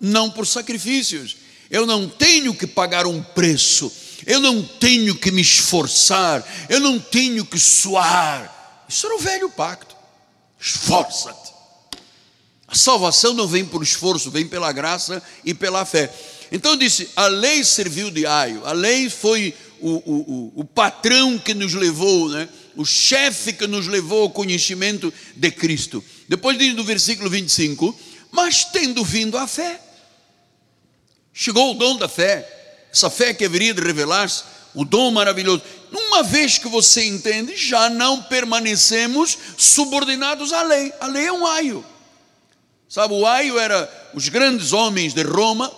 não 0.00 0.30
por 0.30 0.46
sacrifícios. 0.46 1.36
Eu 1.70 1.84
não 1.84 2.08
tenho 2.08 2.54
que 2.54 2.66
pagar 2.66 3.06
um 3.06 3.22
preço, 3.22 3.92
eu 4.26 4.40
não 4.40 4.62
tenho 4.62 5.14
que 5.14 5.30
me 5.30 5.42
esforçar, 5.42 6.44
eu 6.68 6.80
não 6.80 6.98
tenho 6.98 7.44
que 7.44 7.58
suar. 7.58 8.84
Isso 8.88 9.06
era 9.06 9.16
o 9.16 9.18
velho 9.18 9.50
pacto. 9.50 9.96
Esforça-te. 10.60 11.52
A 12.68 12.74
salvação 12.74 13.34
não 13.34 13.46
vem 13.46 13.64
por 13.64 13.82
esforço, 13.82 14.30
vem 14.30 14.46
pela 14.46 14.72
graça 14.72 15.22
e 15.44 15.52
pela 15.52 15.84
fé. 15.84 16.12
Então 16.50 16.76
disse: 16.76 17.08
a 17.16 17.26
lei 17.26 17.64
serviu 17.64 18.10
de 18.10 18.24
aio, 18.26 18.64
a 18.64 18.72
lei 18.72 19.10
foi 19.10 19.54
o, 19.80 19.90
o, 19.90 20.52
o 20.56 20.64
patrão 20.64 21.38
que 21.38 21.54
nos 21.54 21.74
levou, 21.74 22.28
né? 22.28 22.48
o 22.76 22.84
chefe 22.84 23.52
que 23.52 23.66
nos 23.66 23.86
levou 23.86 24.22
ao 24.22 24.30
conhecimento 24.30 25.12
de 25.36 25.50
Cristo. 25.50 26.02
Depois 26.28 26.56
diz 26.56 26.74
no 26.74 26.84
versículo 26.84 27.28
25: 27.28 27.98
Mas 28.30 28.64
tendo 28.66 29.04
vindo 29.04 29.36
a 29.36 29.46
fé, 29.46 29.80
chegou 31.32 31.72
o 31.72 31.74
dom 31.74 31.96
da 31.96 32.08
fé 32.08 32.61
essa 32.92 33.08
fé 33.08 33.32
que 33.32 33.44
haveria 33.44 33.72
de 33.72 33.80
revelar-se, 33.80 34.44
o 34.74 34.84
dom 34.84 35.10
maravilhoso. 35.10 35.62
Uma 35.90 36.22
vez 36.22 36.58
que 36.58 36.68
você 36.68 37.04
entende, 37.04 37.56
já 37.56 37.88
não 37.88 38.22
permanecemos 38.22 39.36
subordinados 39.56 40.52
à 40.52 40.62
lei. 40.62 40.92
A 41.00 41.06
lei 41.06 41.26
é 41.26 41.32
um 41.32 41.46
aio. 41.46 41.84
Sabe, 42.88 43.14
o 43.14 43.26
aio 43.26 43.58
era 43.58 44.10
os 44.12 44.28
grandes 44.28 44.72
homens 44.72 45.14
de 45.14 45.22
Roma, 45.22 45.72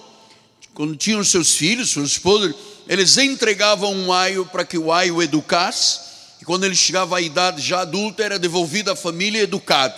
quando 0.75 0.97
tinham 0.97 1.23
seus 1.23 1.55
filhos, 1.55 1.91
seus 1.91 2.13
esposas, 2.13 2.55
eles 2.89 3.17
entregavam 3.17 3.93
um 3.95 4.13
aio 4.13 4.45
para 4.47 4.65
que 4.65 4.77
o 4.77 4.93
aio 4.93 5.23
educasse, 5.23 6.01
e 6.41 6.45
quando 6.45 6.65
ele 6.65 6.75
chegava 6.75 7.17
à 7.17 7.21
idade 7.21 7.63
já 7.63 7.83
adulta, 7.83 8.25
era 8.25 8.39
devolvido 8.39 8.91
à 8.91 8.97
família 8.97 9.43
educado. 9.43 9.95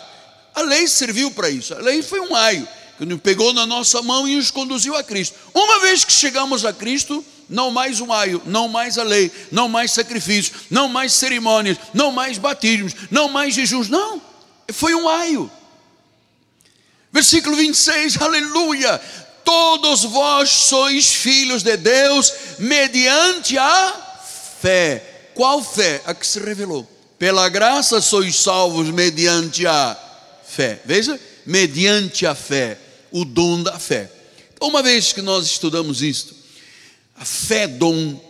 A 0.55 0.61
lei 0.61 0.87
serviu 0.87 1.31
para 1.31 1.49
isso. 1.49 1.75
A 1.75 1.79
lei 1.79 2.03
foi 2.03 2.21
um 2.21 2.35
aio 2.35 2.69
que 2.99 3.05
nos 3.05 3.21
pegou 3.21 3.53
na 3.53 3.67
nossa 3.67 4.03
mão 4.03 4.27
e 4.27 4.37
nos 4.37 4.51
conduziu 4.51 4.97
a 4.97 5.03
Cristo. 5.03 5.37
Uma 5.55 5.81
vez 5.81 6.05
que 6.05 6.13
chegamos 6.13 6.65
a 6.65 6.73
Cristo, 6.73 7.25
não 7.49 7.71
mais 7.71 8.01
um 8.01 8.13
aio, 8.13 8.43
não 8.47 8.69
mais 8.69 8.99
a 8.99 9.03
lei, 9.03 9.31
não 9.53 9.69
mais 9.69 9.93
sacrifícios, 9.93 10.65
não 10.71 10.89
mais 10.89 11.13
cerimônias, 11.13 11.79
não 11.95 12.11
mais 12.11 12.39
batismos, 12.39 12.95
não 13.11 13.29
mais 13.29 13.55
jejuns, 13.55 13.89
não, 13.89 14.21
foi 14.73 14.95
um 14.95 15.09
aio. 15.09 15.51
Versículo 17.13 17.57
26, 17.57 18.21
aleluia! 18.21 19.01
Todos 19.45 20.03
vós 20.03 20.51
sois 20.51 21.13
filhos 21.13 21.63
de 21.63 21.77
Deus 21.77 22.33
mediante 22.59 23.57
a 23.57 23.95
fé. 24.61 25.31
Qual 25.37 25.63
fé? 25.63 26.03
A 26.05 26.13
que 26.13 26.27
se 26.27 26.41
revelou. 26.41 26.85
Pela 27.17 27.49
graça 27.49 28.01
sois 28.01 28.35
salvos 28.37 28.91
mediante 28.91 29.65
a 29.67 29.97
fé. 30.45 30.81
Veja, 30.85 31.19
mediante 31.47 32.27
a 32.27 32.35
fé, 32.35 32.77
o 33.17 33.25
dom 33.25 33.63
da 33.63 33.79
fé. 33.79 34.11
Então, 34.55 34.69
uma 34.69 34.83
vez 34.83 35.11
que 35.11 35.23
nós 35.23 35.47
estudamos 35.47 36.03
isto, 36.03 36.35
a 37.17 37.25
fé 37.25 37.67
dom 37.67 38.21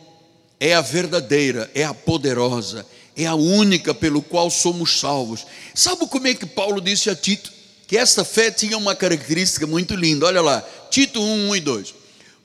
é 0.61 0.75
a 0.75 0.81
verdadeira, 0.81 1.69
é 1.75 1.83
a 1.83 1.93
poderosa, 1.93 2.87
é 3.17 3.27
a 3.27 3.35
única 3.35 3.93
pelo 3.93 4.23
qual 4.23 4.49
somos 4.49 5.01
salvos. 5.01 5.45
Sabe 5.75 6.07
como 6.07 6.29
é 6.29 6.35
que 6.35 6.47
Paulo 6.47 6.81
disse 6.81 7.11
a 7.11 7.17
Tito? 7.17 7.53
Que 7.89 7.97
essa 7.97 8.25
fé 8.25 8.49
tinha 8.49 8.79
uma 8.79 8.95
característica 8.95 9.67
muito 9.67 9.97
linda. 9.97 10.27
Olha 10.27 10.41
lá, 10.41 10.65
Tito 10.89 11.21
1, 11.21 11.49
1 11.49 11.57
e 11.57 11.61
2. 11.61 11.95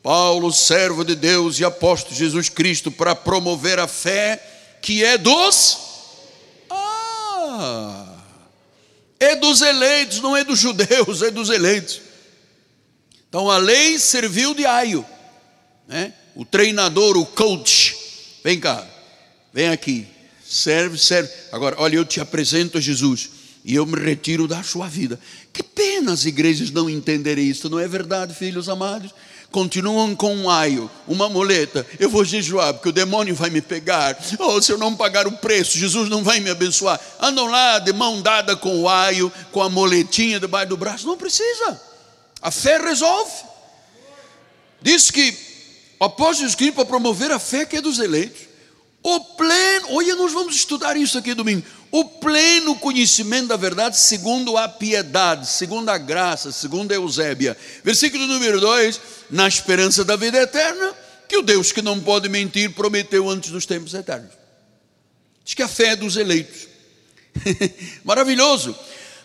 Paulo, 0.02 0.52
servo 0.52 1.04
de 1.04 1.14
Deus 1.14 1.60
e 1.60 1.64
apóstolo 1.64 2.16
Jesus 2.16 2.50
Cristo, 2.50 2.90
para 2.90 3.14
promover 3.14 3.78
a 3.78 3.88
fé 3.88 4.42
que 4.82 5.04
é 5.04 5.16
dos. 5.16 5.78
Ah! 6.72 8.16
É 9.20 9.36
dos 9.36 9.62
eleitos, 9.62 10.20
não 10.22 10.36
é 10.36 10.44
dos 10.44 10.58
judeus, 10.58 11.22
é 11.22 11.30
dos 11.30 11.52
eleitos. 11.52 12.11
Então 13.32 13.50
a 13.50 13.58
lei 13.58 13.98
serviu 13.98 14.54
de 14.54 14.66
aio, 14.66 15.06
né? 15.88 16.14
o 16.36 16.44
treinador, 16.44 17.16
o 17.16 17.26
coach. 17.26 17.96
Vem 18.44 18.60
cá, 18.60 18.86
vem 19.54 19.70
aqui, 19.70 20.06
serve, 20.46 20.98
serve. 20.98 21.32
Agora, 21.50 21.78
olha, 21.80 21.96
eu 21.96 22.04
te 22.04 22.20
apresento 22.20 22.78
a 22.78 22.82
Jesus 22.82 23.30
e 23.64 23.74
eu 23.74 23.86
me 23.86 23.98
retiro 23.98 24.50
da 24.50 24.62
sua 24.64 24.90
vida. 24.90 25.18
Que 25.54 25.64
pena 25.64 26.12
as 26.12 26.26
igrejas 26.26 26.72
não 26.72 26.90
entenderem 26.90 27.48
isso, 27.48 27.70
não 27.70 27.80
é 27.80 27.88
verdade, 27.88 28.34
filhos 28.34 28.68
amados? 28.68 29.14
Continuam 29.50 30.14
com 30.14 30.36
um 30.36 30.50
aio, 30.50 30.92
uma 31.08 31.30
muleta. 31.30 31.88
Eu 31.98 32.10
vou 32.10 32.26
jejuar 32.26 32.74
porque 32.74 32.90
o 32.90 32.94
demônio 32.94 33.34
vai 33.34 33.50
me 33.50 33.62
pegar. 33.62 34.22
Ou 34.40 34.58
oh, 34.58 34.62
se 34.62 34.74
eu 34.74 34.78
não 34.78 34.94
pagar 34.94 35.26
o 35.26 35.32
preço, 35.38 35.78
Jesus 35.78 36.10
não 36.10 36.22
vai 36.22 36.42
me 36.42 36.50
abençoar. 36.50 37.00
Andam 37.18 37.48
lá 37.48 37.80
de 37.80 37.94
mão 37.94 38.22
dada 38.22 38.58
com 38.58 38.82
o 38.82 38.90
aio, 38.90 39.32
com 39.54 39.62
a 39.62 39.70
moletinha 39.70 40.38
debaixo 40.38 40.68
do 40.68 40.76
braço. 40.76 41.08
Não 41.08 41.16
precisa. 41.16 41.91
A 42.42 42.50
fé 42.50 42.78
resolve. 42.78 43.32
Diz 44.82 45.12
que 45.12 45.38
o 46.00 46.06
apóstolo 46.06 46.50
escreve 46.50 46.72
para 46.72 46.86
promover 46.86 47.32
a 47.32 47.38
fé 47.38 47.66
que 47.66 47.78
é 47.78 47.82
dos 47.82 48.00
eleitos. 48.00 48.50
O 49.04 49.20
pleno, 49.20 49.96
olha, 49.96 50.16
nós 50.16 50.32
vamos 50.32 50.56
estudar 50.56 50.96
isso 50.96 51.18
aqui 51.18 51.34
domingo. 51.34 51.66
O 51.92 52.06
pleno 52.06 52.76
conhecimento 52.76 53.48
da 53.48 53.58
verdade, 53.58 53.98
segundo 53.98 54.58
a 54.58 54.70
piedade, 54.70 55.48
segundo 55.48 55.90
a 55.90 55.98
graça, 55.98 56.52
segundo 56.52 56.92
a 56.92 56.96
Eusébia. 56.96 57.58
Versículo 57.84 58.26
número 58.28 58.60
2: 58.60 59.02
Na 59.30 59.48
esperança 59.48 60.06
da 60.06 60.16
vida 60.16 60.40
eterna, 60.40 60.96
que 61.28 61.38
o 61.38 61.42
Deus 61.42 61.72
que 61.72 61.82
não 61.82 62.00
pode 62.00 62.30
mentir 62.30 62.72
prometeu 62.72 63.30
antes 63.30 63.52
dos 63.52 63.66
tempos 63.66 63.94
eternos. 63.94 64.32
Diz 65.44 65.54
que 65.54 65.64
a 65.64 65.68
fé 65.68 65.90
é 65.90 65.96
dos 65.96 66.16
eleitos. 66.16 66.68
Maravilhoso. 68.04 68.76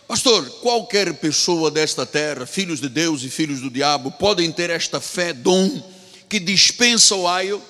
Pastor, 0.07 0.49
qualquer 0.61 1.13
pessoa 1.15 1.69
desta 1.69 2.05
terra, 2.05 2.45
filhos 2.45 2.79
de 2.79 2.87
Deus 2.87 3.23
e 3.23 3.29
filhos 3.29 3.59
do 3.59 3.69
diabo, 3.69 4.09
podem 4.09 4.49
ter 4.49 4.69
esta 4.69 5.01
fé, 5.01 5.33
dom, 5.33 5.83
que 6.29 6.39
dispensa 6.39 7.13
o 7.13 7.27
aio. 7.27 7.61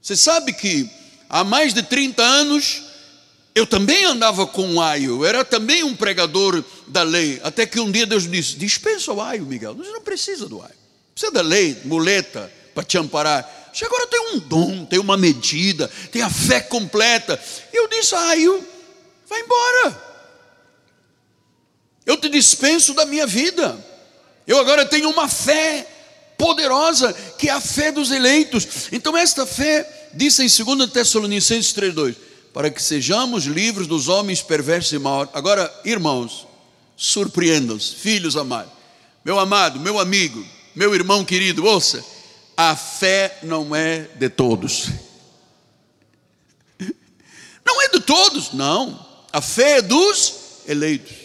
Você 0.00 0.16
sabe 0.16 0.54
que 0.54 0.88
há 1.28 1.44
mais 1.44 1.74
de 1.74 1.82
30 1.82 2.22
anos 2.22 2.82
eu 3.54 3.66
também 3.66 4.06
andava 4.06 4.46
com 4.46 4.66
um 4.66 4.80
aio, 4.80 5.26
era 5.26 5.44
também 5.44 5.84
um 5.84 5.94
pregador 5.94 6.64
da 6.86 7.02
lei, 7.02 7.38
até 7.44 7.66
que 7.66 7.78
um 7.78 7.90
dia 7.90 8.06
Deus 8.06 8.26
disse: 8.26 8.56
dispensa 8.56 9.12
o 9.12 9.20
aio, 9.20 9.44
Miguel, 9.44 9.74
você 9.74 9.90
não 9.90 10.00
precisa 10.00 10.48
do 10.48 10.62
aio, 10.62 10.74
precisa 11.14 11.30
da 11.30 11.42
lei, 11.42 11.76
muleta, 11.84 12.50
para 12.74 12.82
te 12.82 12.96
amparar. 12.96 13.70
Você 13.74 13.84
agora 13.84 14.06
tem 14.06 14.20
um 14.32 14.38
dom, 14.38 14.86
tem 14.86 14.98
uma 14.98 15.18
medida, 15.18 15.90
tem 16.10 16.22
a 16.22 16.30
fé 16.30 16.60
completa. 16.60 17.38
Eu 17.74 17.88
disse: 17.88 18.14
aio, 18.14 18.66
vai 19.28 19.42
embora. 19.42 20.13
Eu 22.06 22.16
te 22.16 22.28
dispenso 22.28 22.94
da 22.94 23.06
minha 23.06 23.26
vida. 23.26 23.76
Eu 24.46 24.58
agora 24.58 24.84
tenho 24.84 25.08
uma 25.10 25.28
fé 25.28 25.86
poderosa, 26.36 27.12
que 27.38 27.48
é 27.48 27.52
a 27.52 27.60
fé 27.60 27.90
dos 27.90 28.10
eleitos. 28.10 28.88
Então, 28.92 29.16
esta 29.16 29.46
fé, 29.46 30.10
diz 30.12 30.38
em 30.38 30.46
2 30.46 30.90
Tessalonicenses 30.90 31.72
3,2: 31.72 32.14
para 32.52 32.70
que 32.70 32.80
sejamos 32.80 33.44
livres 33.46 33.88
dos 33.88 34.06
homens 34.06 34.40
perversos 34.40 34.92
e 34.92 34.98
maus. 34.98 35.28
Agora, 35.32 35.72
irmãos, 35.84 36.46
surpreendam-se, 36.96 37.96
filhos 37.96 38.36
amados, 38.36 38.72
meu 39.24 39.40
amado, 39.40 39.80
meu 39.80 39.98
amigo, 39.98 40.46
meu 40.72 40.94
irmão 40.94 41.24
querido, 41.24 41.64
ouça, 41.64 42.04
a 42.56 42.76
fé 42.76 43.40
não 43.42 43.74
é 43.74 44.08
de 44.14 44.28
todos. 44.28 44.88
Não 47.66 47.80
é 47.80 47.88
de 47.88 48.00
todos, 48.00 48.52
não. 48.52 49.04
A 49.32 49.40
fé 49.40 49.78
é 49.78 49.82
dos 49.82 50.34
eleitos. 50.68 51.23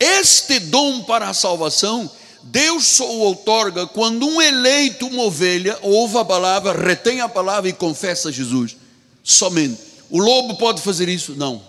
Este 0.00 0.58
dom 0.58 1.02
para 1.02 1.28
a 1.28 1.34
salvação, 1.34 2.10
Deus 2.44 2.86
só 2.86 3.06
o 3.06 3.18
outorga 3.18 3.86
quando 3.86 4.26
um 4.26 4.40
eleito, 4.40 5.06
uma 5.06 5.24
ovelha, 5.24 5.78
ouve 5.82 6.16
a 6.16 6.24
palavra, 6.24 6.72
retém 6.72 7.20
a 7.20 7.28
palavra 7.28 7.68
e 7.68 7.74
confessa 7.74 8.32
Jesus. 8.32 8.76
Somente. 9.22 9.78
O 10.08 10.18
lobo 10.18 10.56
pode 10.56 10.80
fazer 10.80 11.08
isso? 11.08 11.36
Não. 11.36 11.62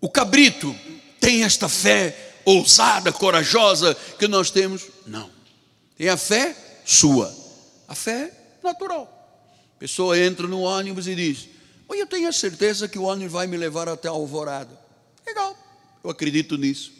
O 0.00 0.08
cabrito 0.08 0.74
tem 1.18 1.42
esta 1.42 1.68
fé 1.68 2.34
ousada, 2.44 3.12
corajosa 3.12 3.96
que 4.16 4.28
nós 4.28 4.50
temos? 4.52 4.82
Não. 5.04 5.28
Tem 5.98 6.08
a 6.08 6.16
fé 6.16 6.56
sua, 6.84 7.34
a 7.88 7.94
fé 7.94 8.32
natural. 8.62 9.12
A 9.76 9.78
pessoa 9.80 10.18
entra 10.18 10.46
no 10.46 10.60
ônibus 10.60 11.08
e 11.08 11.14
diz: 11.16 11.48
Oi, 11.88 12.00
eu 12.00 12.06
tenho 12.06 12.28
a 12.28 12.32
certeza 12.32 12.86
que 12.86 12.98
o 12.98 13.02
ônibus 13.02 13.32
vai 13.32 13.48
me 13.48 13.56
levar 13.56 13.88
até 13.88 14.06
a 14.06 14.12
alvorada. 14.12 14.78
Legal. 15.26 15.65
Eu 16.06 16.10
acredito 16.12 16.56
nisso. 16.56 16.92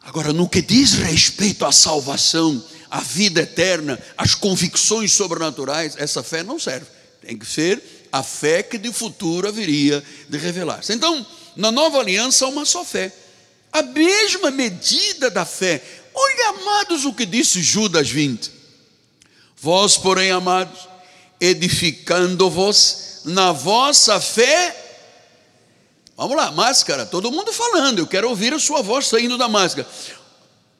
Agora, 0.00 0.32
no 0.32 0.48
que 0.48 0.62
diz 0.62 0.94
respeito 0.94 1.66
à 1.66 1.70
salvação, 1.70 2.64
à 2.90 3.00
vida 3.00 3.42
eterna, 3.42 4.00
às 4.16 4.34
convicções 4.34 5.12
sobrenaturais, 5.12 5.96
essa 5.98 6.22
fé 6.22 6.42
não 6.42 6.58
serve. 6.58 6.86
Tem 7.20 7.36
que 7.36 7.44
ser 7.44 8.08
a 8.10 8.22
fé 8.22 8.62
que 8.62 8.78
de 8.78 8.90
futuro 8.90 9.46
haveria 9.46 10.02
de 10.30 10.38
revelar-se. 10.38 10.94
Então, 10.94 11.26
na 11.54 11.70
nova 11.70 11.98
aliança 11.98 12.46
há 12.46 12.48
uma 12.48 12.64
só 12.64 12.86
fé. 12.86 13.12
A 13.70 13.82
mesma 13.82 14.50
medida 14.50 15.30
da 15.30 15.44
fé. 15.44 15.82
Olha, 16.14 16.48
amados, 16.58 17.04
o 17.04 17.12
que 17.12 17.26
disse 17.26 17.62
Judas 17.62 18.08
20. 18.08 18.50
Vós, 19.60 19.98
porém, 19.98 20.30
amados, 20.30 20.88
edificando-vos 21.38 23.20
na 23.26 23.52
vossa 23.52 24.18
fé 24.18 24.79
Vamos 26.20 26.36
lá, 26.36 26.50
máscara, 26.52 27.06
todo 27.06 27.32
mundo 27.32 27.50
falando, 27.50 28.00
eu 28.00 28.06
quero 28.06 28.28
ouvir 28.28 28.52
a 28.52 28.58
sua 28.58 28.82
voz 28.82 29.06
saindo 29.06 29.38
da 29.38 29.48
máscara. 29.48 29.88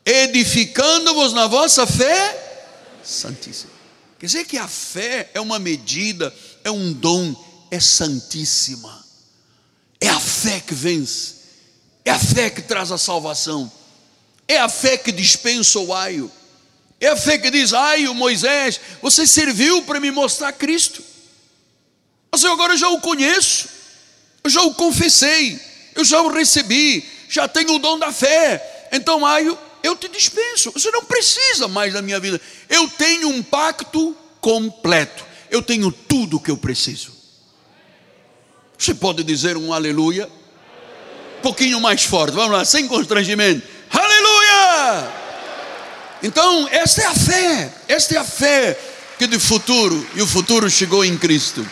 Edificando-vos 0.05 1.33
na 1.33 1.47
vossa 1.47 1.87
fé 1.87 2.69
santíssima. 3.03 3.73
Quer 4.19 4.27
dizer 4.27 4.45
que 4.45 4.59
a 4.59 4.69
fé 4.69 5.31
é 5.33 5.41
uma 5.41 5.59
medida, 5.59 6.31
é 6.63 6.71
um 6.71 6.93
dom, 6.93 7.35
é 7.71 7.81
santíssima. 7.81 9.03
É 9.99 10.11
a 10.11 10.21
fé 10.21 10.61
que 10.61 10.75
vence, 10.75 11.37
é 12.05 12.11
a 12.11 12.19
fé 12.19 12.51
que 12.51 12.61
traz 12.61 12.93
a 12.93 12.99
salvação, 12.99 13.73
é 14.47 14.59
a 14.59 14.69
fé 14.69 14.99
que 14.99 15.11
dispensa 15.11 15.79
o 15.79 15.95
aio, 15.95 16.31
é 17.01 17.07
a 17.09 17.17
fé 17.17 17.39
que 17.39 17.51
diz: 17.51 17.73
Aio, 17.73 18.15
Moisés, 18.15 18.79
você 19.01 19.27
serviu 19.27 19.81
para 19.85 20.01
me 20.01 20.11
mostrar 20.11 20.53
Cristo, 20.53 21.03
mas 22.31 22.43
eu 22.43 22.53
agora 22.53 22.77
já 22.77 22.91
o 22.91 23.01
conheço. 23.01 23.80
Eu 24.43 24.51
já 24.51 24.63
o 24.63 24.75
confessei, 24.75 25.61
eu 25.95 26.05
já 26.05 26.21
o 26.23 26.33
recebi, 26.33 27.05
já 27.29 27.47
tenho 27.47 27.75
o 27.75 27.79
dom 27.79 27.99
da 27.99 28.13
fé. 28.13 28.89
Então, 28.93 29.21
Maio, 29.21 29.59
eu 29.83 29.97
te 29.97 30.09
dispenso. 30.09 30.71
Você 30.73 30.91
não 30.91 31.05
precisa 31.05 31.69
mais 31.69 31.93
da 31.93 32.03
minha 32.03 32.19
vida. 32.19 32.41
Eu 32.69 32.89
tenho 32.89 33.29
um 33.29 33.43
pacto 33.43 34.17
completo. 34.41 35.25
Eu 35.51 35.63
tenho 35.63 35.91
tudo 35.91 36.37
o 36.37 36.41
que 36.41 36.51
eu 36.51 36.57
preciso. 36.57 37.13
Você 38.79 38.95
pode 38.95 39.23
dizer 39.23 39.57
um 39.57 39.73
aleluia? 39.73 40.27
Um 41.39 41.43
pouquinho 41.43 41.81
mais 41.81 42.05
forte, 42.05 42.35
vamos 42.35 42.53
lá, 42.53 42.65
sem 42.65 42.87
constrangimento. 42.87 43.67
Aleluia! 43.91 45.13
Então, 46.23 46.69
esta 46.71 47.03
é 47.03 47.07
a 47.07 47.15
fé, 47.15 47.73
esta 47.89 48.15
é 48.15 48.19
a 48.19 48.25
fé 48.25 48.79
que 49.19 49.27
de 49.27 49.39
futuro, 49.39 50.07
e 50.15 50.23
o 50.23 50.27
futuro 50.27 50.71
chegou 50.71 51.05
em 51.05 51.17
Cristo. 51.19 51.67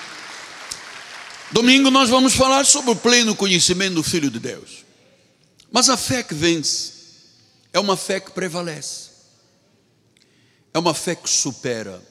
Domingo 1.51 1.91
nós 1.91 2.11
vamos 2.11 2.35
falar 2.35 2.67
sobre 2.67 2.91
o 2.91 2.97
pleno 2.97 3.35
conhecimento 3.35 3.95
do 3.95 4.03
Filho 4.03 4.31
de 4.31 4.39
Deus. 4.39 4.85
Mas 5.71 5.89
a 5.89 5.97
fé 5.97 6.23
que 6.23 6.35
vence 6.35 6.93
é 7.73 7.81
uma 7.81 7.97
fé 7.97 8.21
que 8.21 8.31
prevalece, 8.31 9.09
é 10.75 10.79
uma 10.79 10.95
fé 10.95 11.15
que 11.15 11.29
supera. 11.29 12.03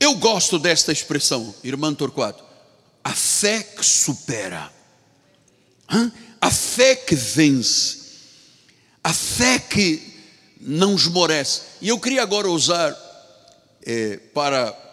Eu 0.00 0.14
gosto 0.14 0.58
desta 0.58 0.92
expressão, 0.92 1.54
irmã 1.62 1.92
Torquato, 1.94 2.44
a 3.04 3.12
fé 3.12 3.62
que 3.62 3.84
supera, 3.84 4.72
Hã? 5.90 6.10
a 6.40 6.50
fé 6.50 6.96
que 6.96 7.14
vence, 7.14 7.98
a 9.02 9.12
fé 9.12 9.58
que 9.58 10.02
não 10.60 10.94
esmorece. 10.94 11.62
E 11.80 11.88
eu 11.88 12.00
queria 12.00 12.22
agora 12.22 12.48
usar 12.50 12.94
é, 13.84 14.16
para 14.34 14.85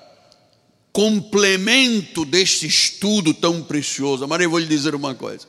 complemento 0.94 2.24
deste 2.24 2.68
estudo 2.68 3.34
tão 3.34 3.64
precioso. 3.64 4.28
Mas 4.28 4.40
eu 4.42 4.50
vou 4.50 4.60
lhe 4.60 4.68
dizer 4.68 4.94
uma 4.94 5.16
coisa. 5.16 5.48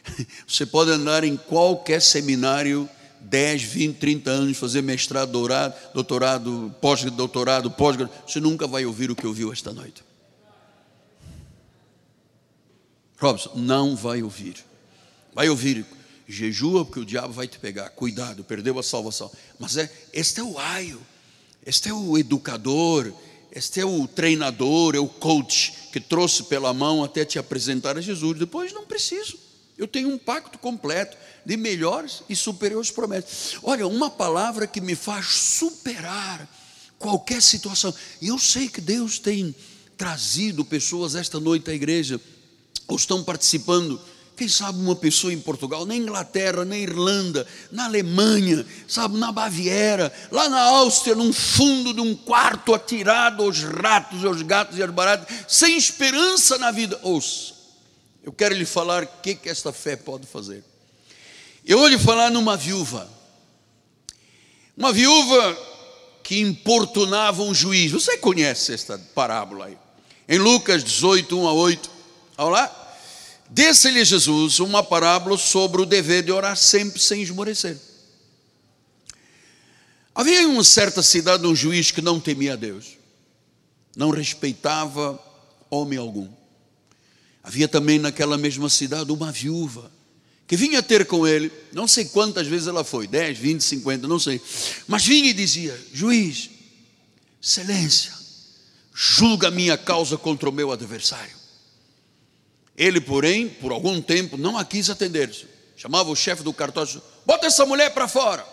Você 0.48 0.64
pode 0.64 0.90
andar 0.90 1.22
em 1.22 1.36
qualquer 1.36 2.00
seminário 2.00 2.88
10, 3.20 3.62
20, 3.62 3.96
30 3.96 4.30
anos, 4.30 4.56
fazer 4.56 4.82
mestrado, 4.82 5.32
doutorado, 5.32 5.74
doutorado 5.92 6.74
pós-doutorado, 6.80 7.70
pós 7.70 7.96
você 8.26 8.38
nunca 8.38 8.68
vai 8.68 8.86
ouvir 8.86 9.10
o 9.10 9.16
que 9.16 9.26
ouviu 9.26 9.52
esta 9.52 9.72
noite. 9.72 10.04
Robson, 13.18 13.52
não 13.56 13.96
vai 13.96 14.22
ouvir. 14.22 14.64
Vai 15.34 15.48
ouvir, 15.48 15.84
jejua 16.28 16.84
porque 16.84 17.00
o 17.00 17.04
diabo 17.04 17.32
vai 17.32 17.48
te 17.48 17.58
pegar. 17.58 17.90
Cuidado, 17.90 18.44
perdeu 18.44 18.78
a 18.78 18.82
salvação. 18.82 19.30
Mas 19.58 19.76
é, 19.76 19.90
este 20.12 20.40
é 20.40 20.44
o 20.44 20.58
aio, 20.58 21.00
este 21.64 21.88
é 21.88 21.92
o 21.92 22.16
educador, 22.16 23.12
este 23.56 23.80
é 23.80 23.86
o 23.86 24.06
treinador, 24.06 24.94
é 24.94 24.98
o 24.98 25.08
coach 25.08 25.72
que 25.90 25.98
trouxe 25.98 26.42
pela 26.42 26.74
mão 26.74 27.02
até 27.02 27.24
te 27.24 27.38
apresentar 27.38 27.96
a 27.96 28.02
Jesus. 28.02 28.38
Depois 28.38 28.70
não 28.70 28.84
preciso. 28.84 29.38
Eu 29.78 29.88
tenho 29.88 30.10
um 30.10 30.18
pacto 30.18 30.58
completo 30.58 31.16
de 31.42 31.56
melhores 31.56 32.22
e 32.28 32.36
superiores 32.36 32.90
promessas. 32.90 33.56
Olha, 33.62 33.86
uma 33.86 34.10
palavra 34.10 34.66
que 34.66 34.78
me 34.78 34.94
faz 34.94 35.28
superar 35.28 36.46
qualquer 36.98 37.40
situação. 37.40 37.94
E 38.20 38.28
eu 38.28 38.38
sei 38.38 38.68
que 38.68 38.80
Deus 38.80 39.18
tem 39.18 39.54
trazido 39.96 40.62
pessoas 40.62 41.14
esta 41.14 41.40
noite 41.40 41.70
à 41.70 41.74
igreja, 41.74 42.20
ou 42.86 42.96
estão 42.96 43.24
participando. 43.24 43.98
Quem 44.36 44.48
sabe 44.48 44.78
uma 44.78 44.94
pessoa 44.94 45.32
em 45.32 45.40
Portugal, 45.40 45.86
na 45.86 45.96
Inglaterra, 45.96 46.62
na 46.62 46.76
Irlanda, 46.76 47.46
na 47.72 47.86
Alemanha, 47.86 48.66
sabe, 48.86 49.16
na 49.16 49.32
Baviera, 49.32 50.12
lá 50.30 50.46
na 50.50 50.60
Áustria, 50.60 51.14
num 51.14 51.32
fundo 51.32 51.94
de 51.94 52.02
um 52.02 52.14
quarto 52.14 52.74
atirado 52.74 53.42
aos 53.42 53.62
ratos, 53.62 54.22
aos 54.26 54.42
gatos 54.42 54.76
e 54.76 54.82
aos 54.82 54.90
baratos, 54.90 55.34
sem 55.48 55.74
esperança 55.74 56.58
na 56.58 56.70
vida. 56.70 57.00
Ouça, 57.02 57.54
eu 58.22 58.30
quero 58.30 58.54
lhe 58.54 58.66
falar 58.66 59.04
o 59.04 59.08
que, 59.22 59.34
que 59.34 59.48
esta 59.48 59.72
fé 59.72 59.96
pode 59.96 60.26
fazer. 60.26 60.62
Eu 61.64 61.78
vou 61.78 61.88
lhe 61.88 61.98
falar 61.98 62.30
numa 62.30 62.58
viúva. 62.58 63.08
Uma 64.76 64.92
viúva 64.92 65.58
que 66.22 66.38
importunava 66.38 67.42
um 67.42 67.54
juiz. 67.54 67.90
Você 67.90 68.18
conhece 68.18 68.74
esta 68.74 68.98
parábola 69.14 69.66
aí? 69.66 69.78
Em 70.28 70.38
Lucas 70.38 70.84
18, 70.84 71.38
1 71.38 71.48
a 71.48 71.52
8. 71.54 71.90
Olha 72.36 72.50
lá. 72.50 72.85
Desse-lhe 73.48 74.04
Jesus 74.04 74.58
uma 74.58 74.82
parábola 74.82 75.38
sobre 75.38 75.80
o 75.80 75.86
dever 75.86 76.22
de 76.22 76.32
orar 76.32 76.56
sempre 76.56 77.00
sem 77.00 77.22
esmorecer. 77.22 77.78
Havia 80.14 80.42
em 80.42 80.46
uma 80.46 80.64
certa 80.64 81.02
cidade 81.02 81.46
um 81.46 81.54
juiz 81.54 81.90
que 81.90 82.00
não 82.00 82.18
temia 82.18 82.54
a 82.54 82.56
Deus, 82.56 82.96
não 83.94 84.10
respeitava 84.10 85.22
homem 85.70 85.98
algum. 85.98 86.28
Havia 87.42 87.68
também 87.68 87.98
naquela 87.98 88.36
mesma 88.36 88.68
cidade 88.68 89.12
uma 89.12 89.30
viúva 89.30 89.92
que 90.46 90.56
vinha 90.56 90.82
ter 90.82 91.06
com 91.06 91.26
ele, 91.26 91.52
não 91.72 91.88
sei 91.88 92.04
quantas 92.04 92.46
vezes 92.46 92.68
ela 92.68 92.84
foi, 92.84 93.06
10, 93.06 93.38
20, 93.38 93.60
50, 93.62 94.08
não 94.08 94.18
sei, 94.18 94.40
mas 94.86 95.04
vinha 95.04 95.30
e 95.30 95.34
dizia: 95.34 95.78
Juiz, 95.92 96.50
excelência, 97.42 98.12
julga 98.94 99.50
minha 99.50 99.76
causa 99.76 100.16
contra 100.16 100.48
o 100.48 100.52
meu 100.52 100.72
adversário. 100.72 101.45
Ele, 102.76 103.00
porém, 103.00 103.48
por 103.48 103.72
algum 103.72 104.00
tempo, 104.02 104.36
não 104.36 104.56
a 104.58 104.64
quis 104.64 104.90
atender-se. 104.90 105.46
Chamava 105.76 106.10
o 106.10 106.16
chefe 106.16 106.42
do 106.42 106.52
cartório, 106.52 107.02
bota 107.24 107.46
essa 107.46 107.64
mulher 107.64 107.90
para 107.92 108.06
fora. 108.08 108.46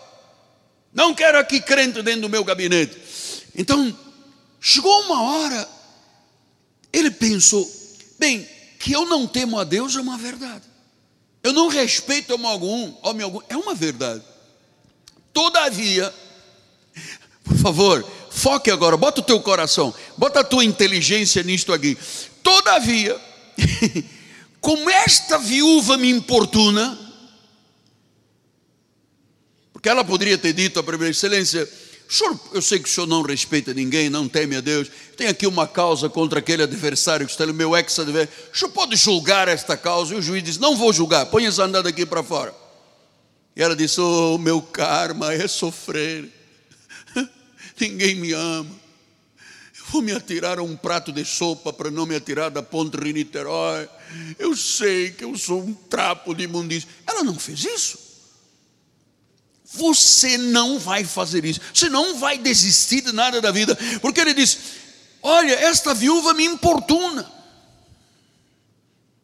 Não 0.92 1.14
quero 1.14 1.38
aqui 1.38 1.60
crente 1.60 2.02
dentro 2.02 2.22
do 2.22 2.28
meu 2.28 2.44
gabinete. 2.44 2.96
Então, 3.54 3.96
chegou 4.60 5.00
uma 5.02 5.22
hora, 5.22 5.68
ele 6.92 7.10
pensou, 7.10 7.68
bem, 8.18 8.48
que 8.78 8.92
eu 8.92 9.06
não 9.06 9.26
temo 9.26 9.58
a 9.58 9.64
Deus 9.64 9.96
é 9.96 10.00
uma 10.00 10.16
verdade. 10.16 10.64
Eu 11.42 11.52
não 11.52 11.68
respeito 11.68 12.34
homem 12.34 12.46
algum, 12.46 12.94
homem 13.02 13.22
algum, 13.22 13.40
é 13.48 13.56
uma 13.56 13.74
verdade. 13.74 14.22
Todavia, 15.32 16.12
por 17.42 17.56
favor, 17.58 18.10
foque 18.30 18.70
agora, 18.70 18.96
bota 18.96 19.20
o 19.20 19.24
teu 19.24 19.40
coração, 19.40 19.92
bota 20.16 20.40
a 20.40 20.44
tua 20.44 20.64
inteligência 20.64 21.42
nisto 21.42 21.72
aqui. 21.72 21.98
Todavia, 22.42 23.20
como 24.60 24.88
esta 24.88 25.38
viúva 25.38 25.96
me 25.96 26.10
importuna, 26.10 26.98
porque 29.72 29.88
ela 29.88 30.04
poderia 30.04 30.38
ter 30.38 30.52
dito 30.52 30.80
à 30.80 30.82
primeira 30.82 31.10
excelência, 31.10 31.68
eu 32.52 32.62
sei 32.62 32.78
que 32.78 32.88
o 32.88 32.92
senhor 32.92 33.06
não 33.06 33.22
respeita 33.22 33.74
ninguém, 33.74 34.08
não 34.08 34.28
teme 34.28 34.56
a 34.56 34.60
Deus, 34.60 34.90
tem 35.16 35.26
aqui 35.26 35.46
uma 35.46 35.66
causa 35.66 36.08
contra 36.08 36.38
aquele 36.38 36.62
adversário 36.62 37.26
que 37.26 37.32
está 37.32 37.44
no 37.46 37.54
meu 37.54 37.76
ex-adversário, 37.76 38.32
o 38.52 38.56
senhor 38.56 38.70
pode 38.70 38.96
julgar 38.96 39.48
esta 39.48 39.76
causa? 39.76 40.14
E 40.14 40.18
o 40.18 40.22
juiz 40.22 40.42
disse, 40.42 40.60
não 40.60 40.76
vou 40.76 40.92
julgar, 40.92 41.26
põe 41.26 41.46
essa 41.46 41.64
andada 41.64 41.88
aqui 41.88 42.06
para 42.06 42.22
fora. 42.22 42.54
E 43.56 43.62
ela 43.62 43.76
disse, 43.76 44.00
oh, 44.00 44.38
meu 44.38 44.60
karma 44.60 45.32
é 45.32 45.46
sofrer, 45.46 46.28
ninguém 47.80 48.14
me 48.14 48.32
ama. 48.32 48.83
Vou 49.94 50.02
me 50.02 50.10
atirar 50.10 50.58
a 50.58 50.62
um 50.64 50.76
prato 50.76 51.12
de 51.12 51.24
sopa 51.24 51.72
para 51.72 51.88
não 51.88 52.04
me 52.04 52.16
atirar 52.16 52.50
da 52.50 52.60
ponte 52.60 52.96
Rio-Niterói. 52.96 53.88
Eu 54.40 54.56
sei 54.56 55.12
que 55.12 55.22
eu 55.22 55.38
sou 55.38 55.62
um 55.62 55.72
trapo 55.72 56.34
de 56.34 56.42
imundícia. 56.42 56.88
Ela 57.06 57.22
não 57.22 57.38
fez 57.38 57.64
isso. 57.64 57.96
Você 59.64 60.36
não 60.36 60.80
vai 60.80 61.04
fazer 61.04 61.44
isso. 61.44 61.60
Você 61.72 61.88
não 61.88 62.18
vai 62.18 62.38
desistir 62.38 63.02
de 63.02 63.12
nada 63.12 63.40
da 63.40 63.52
vida. 63.52 63.78
Porque 64.00 64.20
ele 64.20 64.34
diz: 64.34 64.58
Olha, 65.22 65.52
esta 65.52 65.94
viúva 65.94 66.34
me 66.34 66.44
importuna. 66.44 67.32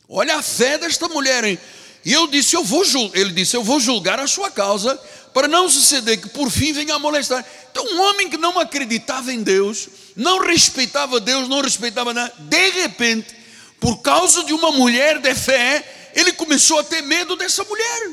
Olha 0.08 0.36
a 0.36 0.42
fé 0.42 0.78
desta 0.78 1.08
mulher, 1.08 1.42
hein? 1.42 1.58
E 2.04 2.12
eu 2.12 2.26
disse: 2.26 2.56
Eu 2.56 2.64
vou 2.64 2.82
Ele 3.14 3.32
disse: 3.32 3.56
Eu 3.56 3.62
vou 3.62 3.80
julgar 3.80 4.18
a 4.18 4.26
sua 4.26 4.50
causa 4.50 4.96
para 5.32 5.46
não 5.46 5.68
suceder 5.68 6.20
que 6.20 6.28
por 6.28 6.50
fim 6.50 6.72
venha 6.72 6.94
a 6.94 6.98
molestar. 6.98 7.44
Então, 7.70 7.84
um 7.84 8.00
homem 8.00 8.28
que 8.28 8.36
não 8.36 8.58
acreditava 8.58 9.32
em 9.32 9.42
Deus, 9.42 9.88
não 10.16 10.38
respeitava 10.40 11.20
Deus, 11.20 11.48
não 11.48 11.60
respeitava 11.60 12.12
nada, 12.12 12.34
de 12.38 12.70
repente, 12.70 13.34
por 13.78 13.98
causa 13.98 14.42
de 14.44 14.52
uma 14.52 14.72
mulher 14.72 15.20
de 15.20 15.34
fé, 15.34 16.10
ele 16.14 16.32
começou 16.32 16.80
a 16.80 16.84
ter 16.84 17.02
medo 17.02 17.36
dessa 17.36 17.62
mulher. 17.64 18.10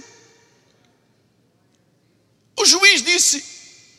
O 2.55 2.65
juiz 2.65 3.01
disse: 3.01 3.43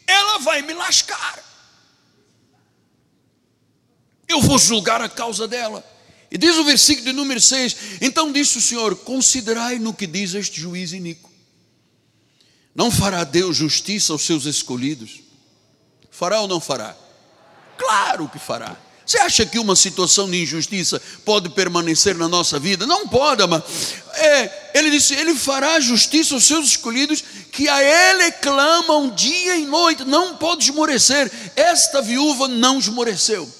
ela 0.06 0.38
vai 0.38 0.62
me 0.62 0.72
lascar. 0.72 1.44
Eu 4.26 4.40
vou 4.40 4.58
julgar 4.58 5.02
a 5.02 5.08
causa 5.08 5.46
dela. 5.46 5.84
E 6.30 6.36
diz 6.36 6.56
o 6.56 6.64
versículo 6.64 7.06
de 7.06 7.12
número 7.12 7.40
6: 7.40 7.76
Então 8.00 8.32
disse 8.32 8.58
o 8.58 8.60
Senhor: 8.60 8.96
Considerai 8.96 9.78
no 9.78 9.94
que 9.94 10.06
diz 10.06 10.34
este 10.34 10.60
juiz 10.60 10.92
iníquo. 10.92 11.30
Não 12.74 12.90
fará 12.90 13.24
Deus 13.24 13.56
justiça 13.56 14.12
aos 14.12 14.22
seus 14.22 14.44
escolhidos? 14.44 15.20
Fará 16.10 16.40
ou 16.40 16.48
não 16.48 16.60
fará? 16.60 16.96
Claro 17.76 18.28
que 18.28 18.38
fará. 18.38 18.76
Você 19.08 19.18
acha 19.20 19.46
que 19.46 19.58
uma 19.58 19.74
situação 19.74 20.30
de 20.30 20.42
injustiça 20.42 21.00
pode 21.24 21.48
permanecer 21.48 22.14
na 22.14 22.28
nossa 22.28 22.58
vida? 22.58 22.86
Não 22.86 23.08
pode, 23.08 23.44
mas 23.46 23.62
é, 24.14 24.70
ele 24.74 24.90
disse: 24.90 25.14
Ele 25.14 25.34
fará 25.34 25.80
justiça 25.80 26.34
aos 26.34 26.44
seus 26.44 26.66
escolhidos, 26.66 27.24
que 27.50 27.66
a 27.70 27.82
Ele 27.82 28.30
clamam 28.32 29.08
dia 29.08 29.56
e 29.56 29.64
noite, 29.64 30.04
não 30.04 30.36
pode 30.36 30.64
esmorecer. 30.64 31.32
Esta 31.56 32.02
viúva 32.02 32.48
não 32.48 32.78
esmoreceu. 32.78 33.50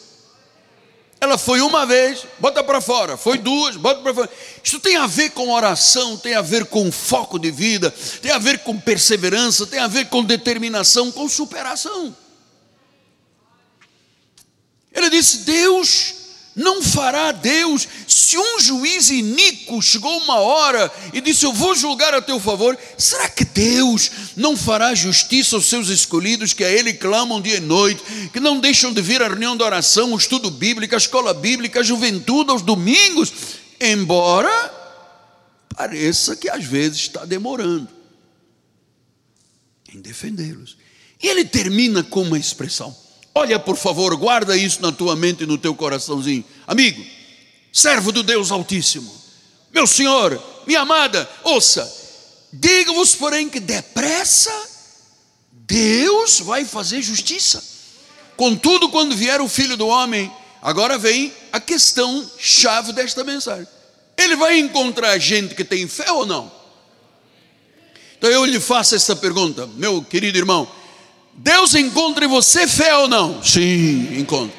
Ela 1.20 1.36
foi 1.36 1.60
uma 1.60 1.84
vez, 1.84 2.24
bota 2.38 2.62
para 2.62 2.80
fora, 2.80 3.16
foi 3.16 3.38
duas, 3.38 3.76
bota 3.76 4.00
para 4.02 4.14
fora. 4.14 4.30
Isso 4.62 4.78
tem 4.78 4.96
a 4.96 5.06
ver 5.06 5.30
com 5.30 5.50
oração, 5.50 6.16
tem 6.16 6.34
a 6.34 6.42
ver 6.42 6.66
com 6.66 6.92
foco 6.92 7.38
de 7.38 7.50
vida, 7.50 7.92
tem 8.22 8.30
a 8.30 8.38
ver 8.38 8.60
com 8.60 8.78
perseverança, 8.78 9.66
tem 9.66 9.80
a 9.80 9.88
ver 9.88 10.08
com 10.08 10.22
determinação, 10.22 11.10
com 11.10 11.28
superação. 11.28 12.16
Ele 14.92 15.10
disse: 15.10 15.38
Deus 15.38 16.17
não 16.58 16.82
fará 16.82 17.30
Deus, 17.30 17.86
se 18.08 18.36
um 18.36 18.58
juiz 18.58 19.10
iníquo 19.10 19.80
chegou 19.80 20.18
uma 20.18 20.40
hora 20.40 20.92
e 21.12 21.20
disse: 21.20 21.46
Eu 21.46 21.52
vou 21.52 21.72
julgar 21.72 22.12
a 22.12 22.20
teu 22.20 22.40
favor, 22.40 22.76
será 22.98 23.28
que 23.28 23.44
Deus 23.44 24.10
não 24.36 24.56
fará 24.56 24.92
justiça 24.92 25.54
aos 25.54 25.66
seus 25.66 25.88
escolhidos 25.88 26.52
que 26.52 26.64
a 26.64 26.70
Ele 26.70 26.92
clamam 26.92 27.40
dia 27.40 27.58
e 27.58 27.60
noite, 27.60 28.02
que 28.32 28.40
não 28.40 28.58
deixam 28.58 28.92
de 28.92 29.00
vir 29.00 29.22
à 29.22 29.28
reunião 29.28 29.56
de 29.56 29.62
oração, 29.62 30.12
o 30.12 30.18
estudo 30.18 30.50
bíblico, 30.50 30.96
a 30.96 30.98
escola 30.98 31.32
bíblica, 31.32 31.78
a 31.78 31.84
juventude 31.84 32.50
aos 32.50 32.62
domingos, 32.62 33.32
embora 33.80 34.74
pareça 35.76 36.34
que 36.34 36.50
às 36.50 36.64
vezes 36.64 36.98
está 36.98 37.24
demorando 37.24 37.88
em 39.94 40.00
defendê-los? 40.00 40.76
E 41.22 41.28
ele 41.28 41.44
termina 41.44 42.02
com 42.02 42.22
uma 42.22 42.38
expressão. 42.38 42.96
Olha, 43.38 43.56
por 43.56 43.76
favor, 43.76 44.16
guarda 44.16 44.56
isso 44.56 44.82
na 44.82 44.90
tua 44.90 45.14
mente 45.14 45.44
e 45.44 45.46
no 45.46 45.56
teu 45.56 45.72
coraçãozinho. 45.72 46.44
Amigo, 46.66 47.00
servo 47.72 48.10
do 48.10 48.24
Deus 48.24 48.50
Altíssimo, 48.50 49.14
meu 49.72 49.86
Senhor, 49.86 50.42
minha 50.66 50.80
amada, 50.80 51.30
ouça, 51.44 51.88
digo-vos, 52.52 53.14
porém, 53.14 53.48
que 53.48 53.60
depressa 53.60 54.50
Deus 55.52 56.40
vai 56.40 56.64
fazer 56.64 57.00
justiça. 57.00 57.62
Contudo, 58.36 58.88
quando 58.88 59.14
vier 59.14 59.40
o 59.40 59.48
filho 59.48 59.76
do 59.76 59.86
homem, 59.86 60.32
agora 60.60 60.98
vem 60.98 61.32
a 61.52 61.60
questão 61.60 62.28
chave 62.40 62.92
desta 62.92 63.22
mensagem. 63.22 63.68
Ele 64.16 64.34
vai 64.34 64.58
encontrar 64.58 65.16
gente 65.16 65.54
que 65.54 65.62
tem 65.62 65.86
fé 65.86 66.10
ou 66.10 66.26
não? 66.26 66.50
Então 68.18 68.28
eu 68.28 68.44
lhe 68.44 68.58
faço 68.58 68.96
essa 68.96 69.14
pergunta, 69.14 69.64
meu 69.76 70.02
querido 70.02 70.36
irmão: 70.36 70.68
Deus 71.38 71.74
encontra 71.74 72.24
em 72.24 72.28
você 72.28 72.66
fé 72.66 72.96
ou 72.96 73.08
não? 73.08 73.42
Sim, 73.42 74.18
encontra. 74.18 74.56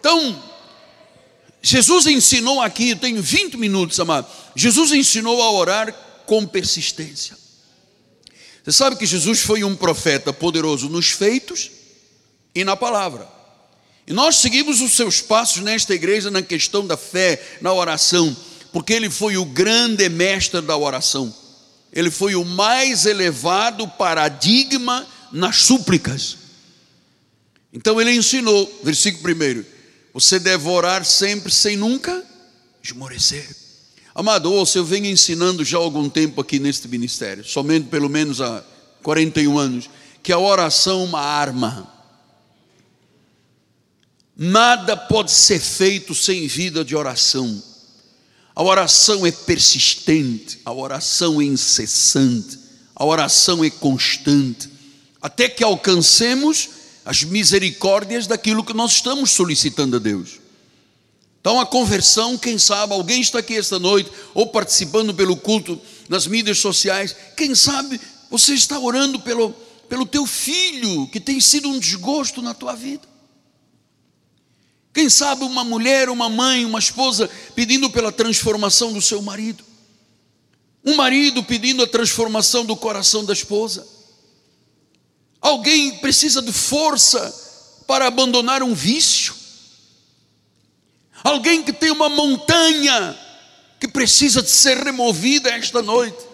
Então, 0.00 0.42
Jesus 1.62 2.06
ensinou 2.06 2.60
aqui, 2.60 2.90
eu 2.90 2.96
tenho 2.96 3.22
20 3.22 3.56
minutos, 3.56 3.98
amado. 4.00 4.26
Jesus 4.54 4.92
ensinou 4.92 5.40
a 5.40 5.50
orar 5.52 5.92
com 6.26 6.44
persistência. 6.44 7.36
Você 8.64 8.72
sabe 8.72 8.96
que 8.96 9.06
Jesus 9.06 9.40
foi 9.40 9.62
um 9.62 9.76
profeta 9.76 10.32
poderoso 10.32 10.88
nos 10.88 11.10
feitos 11.10 11.70
e 12.52 12.64
na 12.64 12.74
palavra. 12.76 13.28
E 14.08 14.12
nós 14.12 14.36
seguimos 14.36 14.80
os 14.80 14.92
seus 14.92 15.20
passos 15.20 15.62
nesta 15.62 15.94
igreja 15.94 16.32
na 16.32 16.42
questão 16.42 16.84
da 16.84 16.96
fé, 16.96 17.40
na 17.60 17.72
oração, 17.72 18.36
porque 18.72 18.92
ele 18.92 19.08
foi 19.08 19.36
o 19.36 19.44
grande 19.44 20.08
mestre 20.08 20.60
da 20.60 20.76
oração. 20.76 21.32
Ele 21.96 22.10
foi 22.10 22.34
o 22.34 22.44
mais 22.44 23.06
elevado 23.06 23.88
paradigma 23.88 25.06
nas 25.32 25.62
súplicas. 25.62 26.36
Então 27.72 27.98
ele 27.98 28.14
ensinou, 28.14 28.70
versículo 28.84 29.34
1: 29.34 29.64
você 30.12 30.38
deve 30.38 30.68
orar 30.68 31.06
sempre 31.06 31.50
sem 31.50 31.74
nunca 31.74 32.22
esmorecer. 32.82 33.48
Amado, 34.14 34.52
ouça, 34.52 34.76
eu 34.76 34.84
venho 34.84 35.06
ensinando 35.06 35.64
já 35.64 35.78
há 35.78 35.80
algum 35.80 36.06
tempo 36.06 36.38
aqui 36.38 36.58
neste 36.58 36.86
ministério, 36.86 37.42
somente 37.42 37.88
pelo 37.88 38.10
menos 38.10 38.42
há 38.42 38.62
41 39.02 39.58
anos, 39.58 39.88
que 40.22 40.34
a 40.34 40.38
oração 40.38 41.00
é 41.00 41.04
uma 41.04 41.20
arma. 41.20 41.90
Nada 44.36 44.98
pode 44.98 45.32
ser 45.32 45.60
feito 45.60 46.14
sem 46.14 46.46
vida 46.46 46.84
de 46.84 46.94
oração. 46.94 47.62
A 48.56 48.62
oração 48.62 49.26
é 49.26 49.30
persistente, 49.30 50.60
a 50.64 50.72
oração 50.72 51.42
é 51.42 51.44
incessante, 51.44 52.58
a 52.94 53.04
oração 53.04 53.62
é 53.62 53.68
constante, 53.68 54.70
até 55.20 55.46
que 55.46 55.62
alcancemos 55.62 56.70
as 57.04 57.22
misericórdias 57.22 58.26
daquilo 58.26 58.64
que 58.64 58.72
nós 58.72 58.92
estamos 58.92 59.32
solicitando 59.32 59.96
a 59.96 59.98
Deus. 59.98 60.40
Então, 61.38 61.60
a 61.60 61.66
conversão, 61.66 62.38
quem 62.38 62.58
sabe, 62.58 62.94
alguém 62.94 63.20
está 63.20 63.40
aqui 63.40 63.58
esta 63.58 63.78
noite, 63.78 64.10
ou 64.32 64.46
participando 64.46 65.12
pelo 65.12 65.36
culto 65.36 65.78
nas 66.08 66.26
mídias 66.26 66.58
sociais, 66.58 67.14
quem 67.36 67.54
sabe 67.54 68.00
você 68.30 68.54
está 68.54 68.80
orando 68.80 69.20
pelo, 69.20 69.50
pelo 69.86 70.06
teu 70.06 70.24
filho, 70.24 71.06
que 71.08 71.20
tem 71.20 71.40
sido 71.40 71.68
um 71.68 71.78
desgosto 71.78 72.40
na 72.40 72.54
tua 72.54 72.74
vida. 72.74 73.06
Quem 74.96 75.10
sabe 75.10 75.44
uma 75.44 75.62
mulher, 75.62 76.08
uma 76.08 76.30
mãe, 76.30 76.64
uma 76.64 76.78
esposa 76.78 77.28
pedindo 77.54 77.90
pela 77.90 78.10
transformação 78.10 78.94
do 78.94 79.02
seu 79.02 79.20
marido. 79.20 79.62
Um 80.82 80.96
marido 80.96 81.44
pedindo 81.44 81.82
a 81.82 81.86
transformação 81.86 82.64
do 82.64 82.74
coração 82.74 83.22
da 83.22 83.34
esposa. 83.34 83.86
Alguém 85.38 85.98
precisa 85.98 86.40
de 86.40 86.50
força 86.50 87.30
para 87.86 88.06
abandonar 88.06 88.62
um 88.62 88.72
vício. 88.72 89.34
Alguém 91.22 91.62
que 91.62 91.74
tem 91.74 91.90
uma 91.90 92.08
montanha 92.08 93.14
que 93.78 93.86
precisa 93.86 94.42
de 94.42 94.48
ser 94.48 94.78
removida 94.78 95.50
esta 95.50 95.82
noite. 95.82 96.24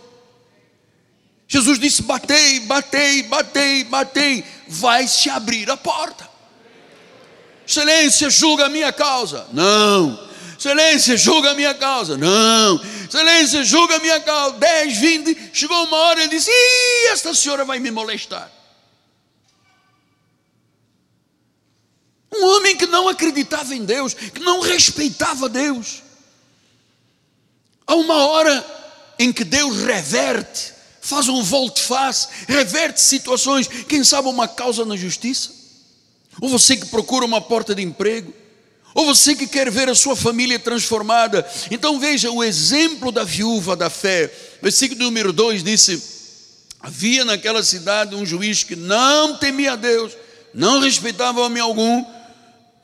Jesus 1.49 1.81
disse: 1.81 2.03
batei, 2.03 2.61
batei, 2.61 3.25
batei, 3.25 3.83
batei, 3.83 4.45
vai 4.69 5.09
se 5.09 5.29
abrir 5.29 5.69
a 5.69 5.77
porta. 5.77 6.32
Excelência, 7.67 8.29
julga 8.31 8.67
a 8.67 8.69
minha 8.69 8.93
causa. 8.93 9.47
Não. 9.53 10.29
Excelência, 10.59 11.17
julga 11.17 11.51
a 11.51 11.55
minha 11.55 11.75
causa. 11.75 12.17
Não. 12.17 12.81
Excelência, 13.09 13.65
julga 13.65 13.97
a 13.97 13.99
minha 13.99 14.21
causa. 14.21 14.57
10, 14.59 14.97
20. 14.99 15.51
Chegou 15.53 15.85
uma 15.85 15.97
hora, 15.97 16.21
ele 16.23 16.31
disse: 16.31 16.51
Ih, 16.51 17.09
esta 17.13 17.35
senhora 17.35 17.65
vai 17.65 17.79
me 17.79 17.91
molestar. 17.91 18.51
Um 22.33 22.47
homem 22.47 22.77
que 22.77 22.87
não 22.87 23.09
acreditava 23.09 23.75
em 23.75 23.85
Deus, 23.85 24.15
que 24.15 24.41
não 24.41 24.61
respeitava 24.61 25.49
Deus. 25.49 26.03
Há 27.87 27.95
uma 27.95 28.27
hora 28.27 28.65
em 29.19 29.33
que 29.33 29.45
Deus 29.45 29.83
reverte, 29.83 30.73
faz 31.01 31.29
um 31.29 31.43
volte-face, 31.43 32.29
reverte 32.49 33.01
situações, 33.01 33.67
quem 33.67 34.03
sabe 34.03 34.29
uma 34.29 34.49
causa 34.49 34.85
na 34.85 34.97
justiça, 34.97 35.62
ou 36.41 36.49
você 36.49 36.77
que 36.77 36.87
procura 36.87 37.25
uma 37.25 37.41
porta 37.41 37.75
de 37.75 37.83
emprego, 37.83 38.33
ou 38.95 39.07
você 39.07 39.35
que 39.35 39.47
quer 39.47 39.71
ver 39.71 39.89
a 39.89 39.95
sua 39.95 40.15
família 40.15 40.59
transformada. 40.59 41.47
Então 41.71 41.99
veja 41.99 42.31
o 42.31 42.45
exemplo 42.45 43.11
da 43.11 43.25
viúva 43.25 43.75
da 43.75 43.89
fé. 43.89 44.33
Versículo 44.61 45.03
número 45.03 45.33
2 45.33 45.63
disse: 45.63 46.03
Havia 46.81 47.25
naquela 47.25 47.63
cidade 47.63 48.15
um 48.15 48.27
juiz 48.27 48.63
que 48.63 48.77
não 48.77 49.37
temia 49.39 49.73
a 49.73 49.77
Deus, 49.77 50.13
não 50.53 50.81
respeitava 50.81 51.41
homem 51.41 51.63
algum, 51.63 52.05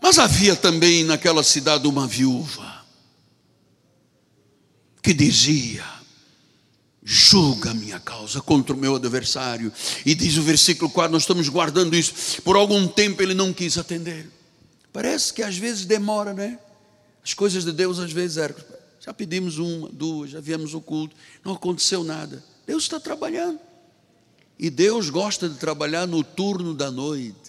mas 0.00 0.18
havia 0.18 0.56
também 0.56 1.04
naquela 1.04 1.42
cidade 1.42 1.86
uma 1.86 2.06
viúva 2.06 2.78
que 5.02 5.12
dizia: 5.12 5.84
julga 7.10 7.70
a 7.70 7.74
minha 7.74 7.98
causa 7.98 8.40
contra 8.40 8.74
o 8.74 8.78
meu 8.78 8.96
adversário. 8.96 9.72
E 10.04 10.14
diz 10.14 10.36
o 10.36 10.42
versículo 10.42 10.90
4, 10.90 11.10
nós 11.12 11.22
estamos 11.22 11.48
guardando 11.48 11.96
isso. 11.96 12.42
Por 12.42 12.56
algum 12.56 12.86
tempo 12.86 13.22
ele 13.22 13.32
não 13.32 13.52
quis 13.52 13.78
atender. 13.78 14.30
Parece 14.92 15.32
que 15.32 15.42
às 15.42 15.56
vezes 15.56 15.86
demora, 15.86 16.34
né? 16.34 16.58
As 17.24 17.32
coisas 17.32 17.64
de 17.64 17.72
Deus 17.72 17.98
às 17.98 18.12
vezes 18.12 18.36
eram. 18.36 18.54
Já 19.00 19.14
pedimos 19.14 19.58
uma, 19.58 19.88
duas, 19.88 20.30
já 20.30 20.40
viemos 20.40 20.74
o 20.74 20.80
culto, 20.80 21.16
não 21.42 21.54
aconteceu 21.54 22.04
nada. 22.04 22.44
Deus 22.66 22.82
está 22.82 23.00
trabalhando. 23.00 23.58
E 24.58 24.68
Deus 24.68 25.08
gosta 25.08 25.48
de 25.48 25.56
trabalhar 25.56 26.06
no 26.06 26.22
turno 26.22 26.74
da 26.74 26.90
noite 26.90 27.48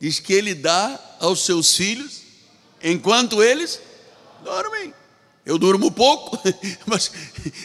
diz 0.00 0.20
que 0.20 0.32
ele 0.32 0.54
dá 0.54 1.16
aos 1.20 1.44
seus 1.44 1.74
filhos 1.74 2.22
enquanto 2.82 3.42
eles 3.42 3.80
dormem. 4.44 4.92
Eu 5.46 5.58
durmo 5.58 5.92
pouco, 5.92 6.36
mas 6.86 7.12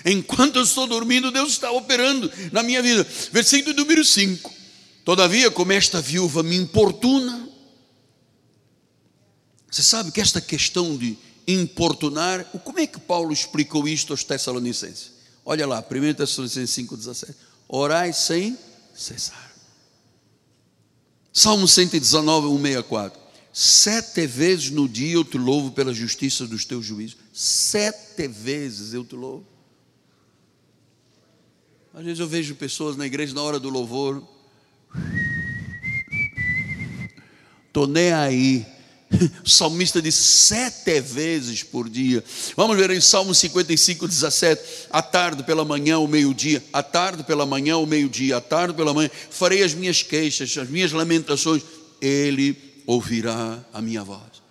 enquanto 0.06 0.58
eu 0.58 0.64
estou 0.64 0.86
dormindo, 0.86 1.32
Deus 1.32 1.54
está 1.54 1.72
operando 1.72 2.32
na 2.52 2.62
minha 2.62 2.80
vida. 2.80 3.04
Versículo 3.32 3.76
número 3.76 4.06
5. 4.06 4.54
Todavia, 5.04 5.50
como 5.50 5.72
esta 5.72 6.00
viúva 6.00 6.44
me 6.44 6.56
importuna, 6.56 7.50
você 9.70 9.82
sabe 9.82 10.12
que 10.12 10.22
esta 10.22 10.40
questão 10.40 10.96
de 10.96 11.18
importunar, 11.48 12.46
como 12.64 12.80
é 12.80 12.86
que 12.86 13.00
Paulo 13.00 13.34
explicou 13.34 13.88
isto 13.88 14.14
aos 14.14 14.24
Tessalonicenses? 14.24 15.14
Olha 15.44 15.66
lá, 15.66 15.80
1 15.80 16.14
Tessalonicenses 16.14 16.86
5,17. 16.88 17.34
Orai 17.68 18.14
sem 18.14 18.56
cessar. 18.94 19.52
Salmo 21.34 21.68
119, 21.68 22.48
164. 22.48 23.21
Sete 23.54 24.26
vezes 24.26 24.72
no 24.72 24.88
dia 24.88 25.14
eu 25.14 25.26
te 25.26 25.38
louvo 25.38 25.72
pela 25.72 25.94
justiça 25.94 26.48
dos 26.48 26.66
teus 26.66 26.86
juízos. 26.86 27.18
Sete 27.34 28.28
vezes 28.28 28.94
eu 28.94 29.04
te 29.04 29.16
louvo. 29.16 29.46
Às 31.94 32.06
vezes 32.06 32.20
eu 32.20 32.28
vejo 32.28 32.56
pessoas 32.56 32.96
na 32.96 33.06
igreja 33.06 33.34
na 33.34 33.42
hora 33.42 33.60
do 33.60 33.70
louvor. 33.70 34.24
Estou 37.68 37.88
nem 37.88 38.12
aí 38.14 38.66
O 39.44 39.50
salmista 39.50 40.02
diz 40.02 40.16
sete 40.16 41.02
vezes 41.02 41.64
por 41.64 41.90
dia. 41.90 42.24
Vamos 42.56 42.78
ver 42.78 42.92
em 42.92 43.02
Salmo 43.02 43.34
55, 43.34 44.08
17. 44.08 44.62
À 44.90 45.02
tarde, 45.02 45.44
pela 45.44 45.66
manhã, 45.66 45.96
ao 45.96 46.08
meio-dia. 46.08 46.64
À 46.72 46.82
tarde, 46.82 47.24
pela 47.24 47.46
manhã, 47.46 47.76
ao 47.76 47.86
meio-dia. 47.86 48.38
À 48.38 48.42
tarde, 48.42 48.74
pela 48.74 48.94
manhã. 48.94 49.10
Farei 49.30 49.64
as 49.64 49.74
minhas 49.74 50.02
queixas, 50.02 50.58
as 50.58 50.70
minhas 50.70 50.92
lamentações. 50.92 51.62
Ele 52.02 52.58
ouvirá 52.92 53.64
a 53.74 53.82
minha 53.82 54.04
voz. 54.04 54.42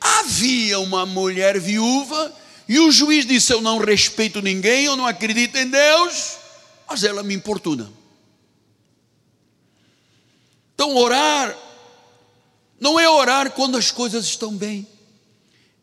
Havia 0.00 0.80
uma 0.80 1.06
mulher 1.06 1.60
viúva 1.60 2.34
e 2.68 2.80
o 2.80 2.90
juiz 2.90 3.24
disse: 3.24 3.52
Eu 3.52 3.60
não 3.60 3.78
respeito 3.78 4.42
ninguém, 4.42 4.84
eu 4.84 4.96
não 4.96 5.06
acredito 5.06 5.56
em 5.56 5.68
Deus, 5.70 6.36
mas 6.88 7.04
ela 7.04 7.22
me 7.22 7.34
importuna. 7.34 7.90
Então, 10.74 10.94
orar 10.96 11.56
não 12.78 13.00
é 13.00 13.08
orar 13.08 13.52
quando 13.52 13.78
as 13.78 13.90
coisas 13.90 14.26
estão 14.26 14.54
bem, 14.54 14.86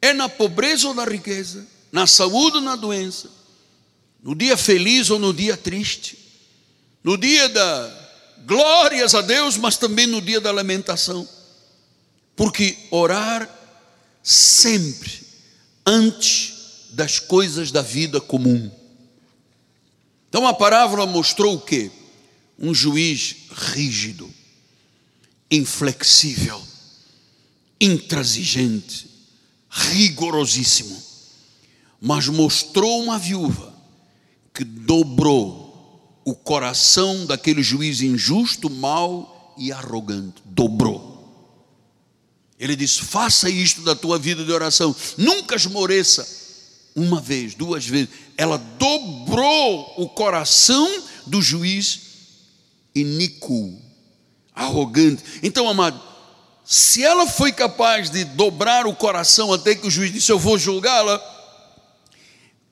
é 0.01 0.13
na 0.13 0.29
pobreza 0.29 0.87
ou 0.87 0.93
na 0.93 1.05
riqueza, 1.05 1.65
na 1.91 2.05
saúde 2.05 2.57
ou 2.57 2.61
na 2.61 2.75
doença, 2.75 3.29
no 4.21 4.35
dia 4.35 4.55
feliz 4.55 5.09
ou 5.09 5.17
no 5.17 5.33
dia 5.33 5.57
triste, 5.57 6.19
no 7.03 7.17
dia 7.17 7.49
da 7.49 8.03
glórias 8.45 9.15
a 9.15 9.21
Deus, 9.21 9.57
mas 9.57 9.77
também 9.77 10.05
no 10.05 10.21
dia 10.21 10.39
da 10.39 10.51
lamentação, 10.51 11.27
porque 12.35 12.77
orar 12.91 13.49
sempre 14.21 15.11
antes 15.85 16.53
das 16.91 17.19
coisas 17.19 17.71
da 17.71 17.81
vida 17.81 18.21
comum. 18.21 18.71
Então 20.29 20.47
a 20.47 20.53
parábola 20.53 21.05
mostrou 21.05 21.55
o 21.55 21.61
que? 21.61 21.91
Um 22.57 22.73
juiz 22.73 23.35
rígido, 23.51 24.29
inflexível 25.49 26.61
intransigente, 27.83 29.09
rigorosíssimo. 29.69 31.03
mas 32.05 32.27
mostrou 32.27 33.01
uma 33.01 33.17
viúva 33.17 33.73
que 34.53 34.63
dobrou 34.63 36.19
o 36.25 36.35
coração 36.35 37.25
daquele 37.25 37.63
juiz 37.63 38.01
injusto, 38.01 38.69
mau 38.69 39.53
e 39.57 39.71
arrogante. 39.71 40.41
Dobrou. 40.43 41.02
Ele 42.63 42.75
disse: 42.75 43.01
faça 43.01 43.49
isto 43.49 43.81
da 43.81 43.93
tua 43.93 44.17
vida 44.17 44.45
de 44.45 44.51
oração, 44.51 44.95
nunca 45.17 45.55
esmoreça. 45.55 46.41
Uma 46.95 47.19
vez, 47.19 47.55
duas 47.55 47.85
vezes, 47.85 48.09
ela 48.37 48.57
dobrou 48.57 49.95
o 49.97 50.07
coração 50.07 51.03
do 51.25 51.41
juiz 51.41 51.99
iníquo, 52.93 53.81
arrogante. 54.53 55.23
Então, 55.41 55.67
amado, 55.67 55.99
se 56.63 57.03
ela 57.03 57.27
foi 57.27 57.51
capaz 57.51 58.09
de 58.09 58.23
dobrar 58.23 58.85
o 58.85 58.95
coração 58.95 59.51
até 59.51 59.75
que 59.75 59.87
o 59.87 59.91
juiz 59.91 60.13
disse: 60.13 60.31
Eu 60.31 60.39
vou 60.39 60.57
julgá-la 60.57 61.21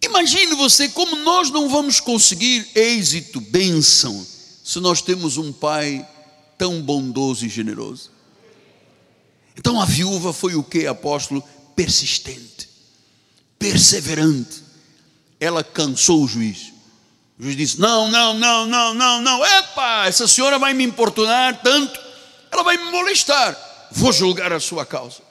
Imagine 0.03 0.55
você 0.55 0.89
como 0.89 1.15
nós 1.17 1.51
não 1.51 1.69
vamos 1.69 1.99
conseguir 1.99 2.67
êxito, 2.73 3.39
bênção, 3.39 4.25
se 4.63 4.79
nós 4.79 5.01
temos 5.01 5.37
um 5.37 5.53
pai 5.53 6.07
tão 6.57 6.81
bondoso 6.81 7.45
e 7.45 7.49
generoso. 7.49 8.09
Então 9.57 9.81
a 9.81 9.85
viúva 9.85 10.33
foi 10.33 10.55
o 10.55 10.63
que, 10.63 10.87
apóstolo? 10.87 11.43
Persistente, 11.75 12.69
perseverante. 13.57 14.63
Ela 15.39 15.63
cansou 15.63 16.23
o 16.23 16.27
juiz. 16.27 16.71
O 17.39 17.43
juiz 17.43 17.55
disse: 17.55 17.79
Não, 17.79 18.09
não, 18.09 18.33
não, 18.33 18.65
não, 18.65 18.93
não, 18.93 19.21
não. 19.21 19.45
Epa, 19.45 20.05
essa 20.07 20.27
senhora 20.27 20.59
vai 20.59 20.73
me 20.73 20.83
importunar 20.83 21.61
tanto, 21.61 21.99
ela 22.51 22.63
vai 22.63 22.77
me 22.77 22.91
molestar. 22.91 23.57
Vou 23.91 24.13
julgar 24.13 24.53
a 24.53 24.59
sua 24.59 24.85
causa. 24.85 25.21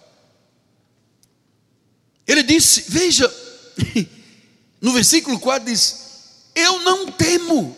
Ele 2.26 2.42
disse: 2.42 2.85
Veja. 2.88 3.33
No 4.80 4.92
versículo 4.92 5.38
4 5.38 5.70
diz: 5.70 5.96
Eu 6.54 6.80
não 6.80 7.12
temo, 7.12 7.76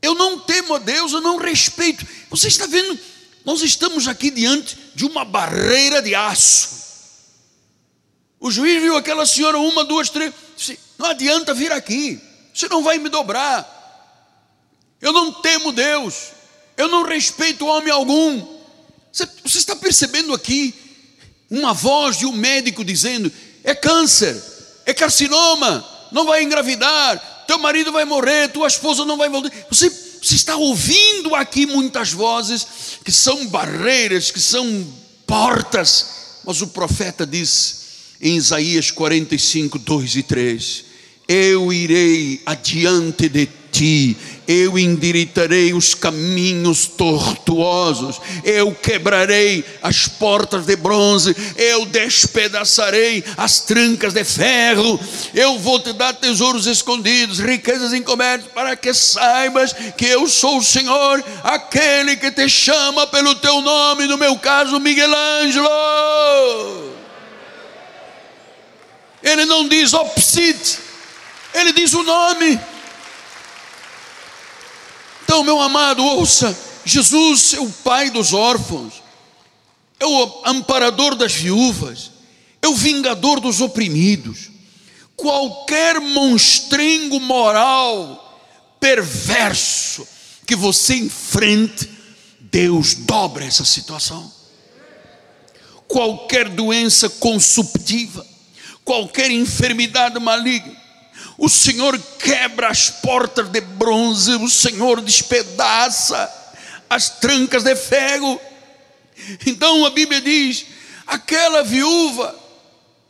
eu 0.00 0.14
não 0.14 0.38
temo 0.40 0.74
a 0.74 0.78
Deus, 0.78 1.12
eu 1.12 1.20
não 1.20 1.36
respeito. 1.36 2.06
Você 2.30 2.48
está 2.48 2.66
vendo, 2.66 2.98
nós 3.44 3.62
estamos 3.62 4.06
aqui 4.08 4.30
diante 4.30 4.76
de 4.94 5.04
uma 5.04 5.24
barreira 5.24 6.02
de 6.02 6.14
aço. 6.14 6.80
O 8.38 8.50
juiz 8.50 8.80
viu 8.80 8.96
aquela 8.96 9.26
senhora, 9.26 9.58
uma, 9.58 9.84
duas, 9.84 10.08
três, 10.08 10.32
disse: 10.56 10.78
Não 10.98 11.06
adianta 11.06 11.54
vir 11.54 11.72
aqui, 11.72 12.20
você 12.54 12.68
não 12.68 12.82
vai 12.82 12.98
me 12.98 13.08
dobrar. 13.08 13.78
Eu 15.00 15.12
não 15.12 15.32
temo 15.32 15.72
Deus, 15.72 16.32
eu 16.76 16.88
não 16.88 17.04
respeito 17.04 17.66
homem 17.66 17.92
algum. 17.92 18.60
Você, 19.12 19.28
você 19.42 19.58
está 19.58 19.76
percebendo 19.76 20.32
aqui 20.32 20.74
uma 21.50 21.72
voz 21.72 22.18
de 22.18 22.26
um 22.26 22.32
médico 22.32 22.84
dizendo: 22.84 23.30
É 23.64 23.74
câncer 23.74 24.50
é 24.90 24.94
carcinoma, 24.94 25.86
não 26.10 26.26
vai 26.26 26.42
engravidar, 26.42 27.44
teu 27.46 27.58
marido 27.58 27.92
vai 27.92 28.04
morrer, 28.04 28.48
tua 28.48 28.66
esposa 28.66 29.04
não 29.04 29.16
vai 29.16 29.28
voltar. 29.28 29.50
Você, 29.70 29.90
você 30.20 30.34
está 30.34 30.56
ouvindo 30.56 31.34
aqui 31.34 31.66
muitas 31.66 32.12
vozes 32.12 32.66
que 33.04 33.10
são 33.10 33.46
barreiras, 33.46 34.30
que 34.30 34.40
são 34.40 34.86
portas, 35.26 36.06
mas 36.44 36.60
o 36.60 36.68
profeta 36.68 37.26
diz 37.26 37.80
em 38.20 38.36
Isaías 38.36 38.90
45, 38.90 39.78
2 39.78 40.16
e 40.16 40.22
3: 40.22 40.84
Eu 41.26 41.72
irei 41.72 42.42
adiante 42.44 43.28
de 43.28 43.46
ti, 43.70 44.16
eu 44.46 44.76
endireitarei 44.76 45.72
os 45.72 45.94
caminhos 45.94 46.86
tortuosos, 46.86 48.20
eu 48.42 48.74
quebrarei 48.74 49.64
as 49.80 50.08
portas 50.08 50.66
de 50.66 50.74
bronze, 50.74 51.36
eu 51.56 51.86
despedaçarei 51.86 53.22
as 53.36 53.60
trancas 53.60 54.12
de 54.12 54.24
ferro, 54.24 54.98
eu 55.32 55.58
vou 55.58 55.78
te 55.78 55.92
dar 55.92 56.14
tesouros 56.14 56.66
escondidos, 56.66 57.38
riquezas 57.38 57.92
encobertas, 57.92 58.50
para 58.52 58.74
que 58.74 58.92
saibas 58.92 59.72
que 59.96 60.06
eu 60.06 60.26
sou 60.26 60.58
o 60.58 60.64
Senhor, 60.64 61.22
aquele 61.44 62.16
que 62.16 62.32
te 62.32 62.48
chama 62.48 63.06
pelo 63.06 63.36
teu 63.36 63.60
nome, 63.60 64.06
no 64.06 64.18
meu 64.18 64.36
caso, 64.36 64.80
Miguel 64.80 65.14
Ângelo. 65.14 66.90
Ele 69.22 69.44
não 69.44 69.68
diz 69.68 69.92
opsit, 69.92 70.78
ele 71.54 71.72
diz 71.72 71.92
o 71.92 72.02
nome. 72.02 72.58
Então, 75.30 75.44
meu 75.44 75.60
amado, 75.60 76.04
ouça: 76.04 76.58
Jesus 76.84 77.54
é 77.54 77.60
o 77.60 77.70
pai 77.70 78.10
dos 78.10 78.32
órfãos, 78.32 78.94
é 80.00 80.04
o 80.04 80.42
amparador 80.44 81.14
das 81.14 81.32
viúvas, 81.32 82.10
é 82.60 82.66
o 82.66 82.74
vingador 82.74 83.38
dos 83.38 83.60
oprimidos. 83.60 84.50
Qualquer 85.14 86.00
monstrengo 86.00 87.20
moral 87.20 88.42
perverso 88.80 90.04
que 90.44 90.56
você 90.56 90.96
enfrente, 90.96 91.88
Deus 92.40 92.94
dobra 92.94 93.44
essa 93.44 93.64
situação. 93.64 94.32
Qualquer 95.86 96.48
doença 96.48 97.08
consuptiva, 97.08 98.26
qualquer 98.84 99.30
enfermidade 99.30 100.18
maligna, 100.18 100.76
o 101.40 101.48
Senhor 101.48 101.98
quebra 102.18 102.68
as 102.68 102.90
portas 102.90 103.48
de 103.48 103.62
bronze, 103.62 104.34
o 104.34 104.50
Senhor 104.50 105.00
despedaça 105.00 106.30
as 106.88 107.08
trancas 107.08 107.62
de 107.62 107.74
ferro. 107.74 108.38
Então 109.46 109.86
a 109.86 109.90
Bíblia 109.90 110.20
diz: 110.20 110.66
aquela 111.06 111.64
viúva 111.64 112.38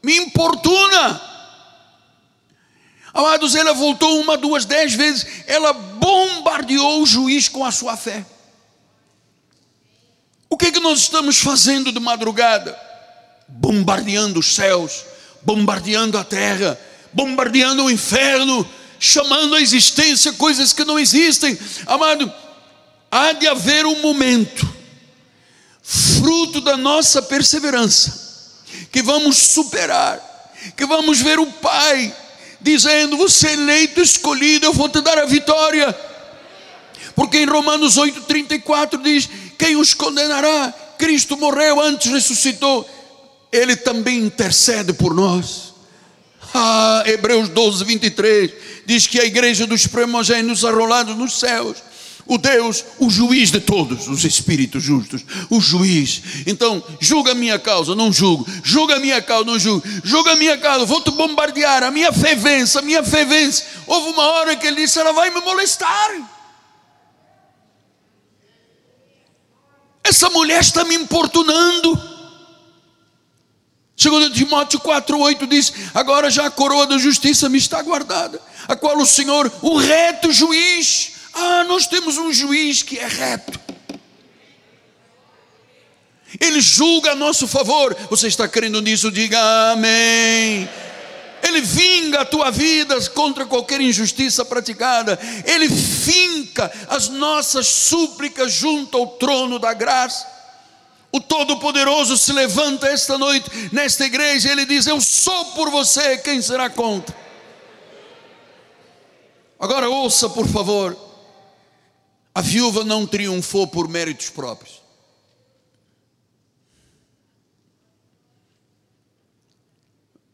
me 0.00 0.16
importuna. 0.16 1.20
Amados, 3.12 3.56
ela 3.56 3.74
voltou 3.74 4.20
uma, 4.20 4.36
duas, 4.36 4.64
dez 4.64 4.94
vezes, 4.94 5.26
ela 5.48 5.72
bombardeou 5.72 7.02
o 7.02 7.06
juiz 7.06 7.48
com 7.48 7.64
a 7.64 7.72
sua 7.72 7.96
fé. 7.96 8.24
O 10.48 10.56
que, 10.56 10.66
é 10.66 10.70
que 10.70 10.78
nós 10.78 11.00
estamos 11.00 11.40
fazendo 11.40 11.90
de 11.90 11.98
madrugada? 11.98 12.78
Bombardeando 13.48 14.38
os 14.38 14.54
céus, 14.54 15.04
bombardeando 15.42 16.16
a 16.16 16.22
terra, 16.22 16.78
bombardeando 17.12 17.84
o 17.84 17.90
inferno, 17.90 18.68
chamando 18.98 19.54
à 19.54 19.60
existência 19.60 20.32
coisas 20.34 20.72
que 20.72 20.84
não 20.84 20.98
existem. 20.98 21.58
Amado, 21.86 22.32
há 23.10 23.32
de 23.32 23.46
haver 23.46 23.86
um 23.86 24.00
momento, 24.00 24.68
fruto 25.82 26.60
da 26.60 26.76
nossa 26.76 27.22
perseverança, 27.22 28.64
que 28.92 29.02
vamos 29.02 29.36
superar, 29.38 30.20
que 30.76 30.86
vamos 30.86 31.20
ver 31.20 31.38
o 31.38 31.46
Pai 31.46 32.14
dizendo: 32.60 33.16
Você 33.16 33.48
é 33.48 33.52
eleito, 33.54 34.00
escolhido, 34.00 34.66
eu 34.66 34.72
vou 34.72 34.88
te 34.88 35.00
dar 35.00 35.18
a 35.18 35.24
vitória. 35.24 35.96
Porque 37.14 37.38
em 37.38 37.46
Romanos 37.46 37.96
8,34 37.96 39.02
diz: 39.02 39.28
Quem 39.58 39.76
os 39.76 39.94
condenará? 39.94 40.72
Cristo 40.98 41.36
morreu, 41.36 41.80
antes 41.80 42.12
ressuscitou, 42.12 42.88
Ele 43.50 43.74
também 43.74 44.18
intercede 44.18 44.92
por 44.92 45.14
nós. 45.14 45.69
Ah, 46.52 47.02
Hebreus 47.06 47.48
12, 47.48 47.84
23 47.84 48.52
diz 48.84 49.06
que 49.06 49.20
a 49.20 49.24
igreja 49.24 49.66
dos 49.66 49.86
primogênitos 49.86 50.64
arrolados 50.64 51.16
nos 51.16 51.38
céus, 51.38 51.76
o 52.26 52.38
Deus, 52.38 52.84
o 52.98 53.10
juiz 53.10 53.50
de 53.50 53.60
todos, 53.60 54.08
os 54.08 54.24
espíritos 54.24 54.82
justos, 54.82 55.24
o 55.48 55.60
juiz. 55.60 56.22
Então, 56.46 56.82
julga 57.00 57.32
a 57.32 57.34
minha 57.34 57.58
causa, 57.58 57.94
não 57.94 58.12
julgo. 58.12 58.46
Julga 58.62 58.96
a 58.96 58.98
minha 59.00 59.20
causa, 59.20 59.44
não 59.44 59.58
julgo. 59.58 59.86
Julga 60.04 60.32
a 60.32 60.36
minha 60.36 60.56
causa, 60.56 60.84
vou 60.84 61.00
te 61.00 61.10
bombardear. 61.10 61.82
A 61.82 61.90
minha 61.90 62.12
fé 62.12 62.34
vence, 62.34 62.78
a 62.78 62.82
minha 62.82 63.02
fé 63.02 63.24
vence. 63.24 63.64
Houve 63.86 64.10
uma 64.10 64.22
hora 64.22 64.54
que 64.54 64.66
ele 64.66 64.82
disse: 64.82 64.98
ela 65.00 65.12
vai 65.12 65.30
me 65.30 65.40
molestar. 65.40 66.10
Essa 70.04 70.30
mulher 70.30 70.60
está 70.60 70.84
me 70.84 70.94
importunando. 70.94 72.09
Segundo 74.00 74.30
Timóteo 74.30 74.80
4,8 74.80 75.46
diz: 75.46 75.74
Agora 75.92 76.30
já 76.30 76.46
a 76.46 76.50
coroa 76.50 76.86
da 76.86 76.96
justiça 76.96 77.50
me 77.50 77.58
está 77.58 77.82
guardada, 77.82 78.40
a 78.66 78.74
qual 78.74 78.96
o 78.96 79.04
Senhor, 79.04 79.52
o 79.60 79.76
reto 79.76 80.32
juiz, 80.32 81.12
ah, 81.34 81.64
nós 81.64 81.86
temos 81.86 82.16
um 82.16 82.32
juiz 82.32 82.82
que 82.82 82.98
é 82.98 83.06
reto. 83.06 83.60
Ele 86.40 86.62
julga 86.62 87.12
a 87.12 87.14
nosso 87.14 87.46
favor. 87.46 87.94
Você 88.08 88.28
está 88.28 88.48
crendo 88.48 88.80
nisso? 88.80 89.10
Diga 89.10 89.38
amém. 89.72 90.66
Ele 91.42 91.60
vinga 91.60 92.22
a 92.22 92.24
tua 92.24 92.50
vida 92.50 92.98
contra 93.10 93.44
qualquer 93.44 93.82
injustiça 93.82 94.46
praticada. 94.46 95.18
Ele 95.44 95.68
finca 95.68 96.72
as 96.88 97.08
nossas 97.08 97.66
súplicas 97.66 98.50
junto 98.50 98.96
ao 98.96 99.08
trono 99.08 99.58
da 99.58 99.74
graça. 99.74 100.39
O 101.12 101.20
Todo-Poderoso 101.20 102.16
se 102.16 102.32
levanta 102.32 102.86
esta 102.86 103.18
noite 103.18 103.50
nesta 103.72 104.04
igreja 104.06 104.48
e 104.48 104.52
ele 104.52 104.64
diz: 104.64 104.86
Eu 104.86 105.00
sou 105.00 105.46
por 105.52 105.70
você, 105.70 106.18
quem 106.18 106.40
será 106.40 106.70
contra? 106.70 107.16
Agora 109.58 109.90
ouça, 109.90 110.30
por 110.30 110.46
favor. 110.46 110.96
A 112.34 112.40
viúva 112.40 112.84
não 112.84 113.06
triunfou 113.06 113.66
por 113.66 113.88
méritos 113.88 114.30
próprios. 114.30 114.80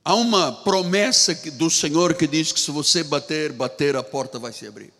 Há 0.05 0.15
uma 0.15 0.53
promessa 0.53 1.35
do 1.53 1.69
Senhor 1.69 2.15
que 2.15 2.29
diz 2.29 2.53
que 2.53 2.61
se 2.61 2.71
você 2.71 3.03
bater, 3.03 3.53
bater, 3.53 3.97
a 3.97 4.05
porta 4.05 4.39
vai 4.39 4.53
se 4.53 4.65
abrir. 4.65 4.93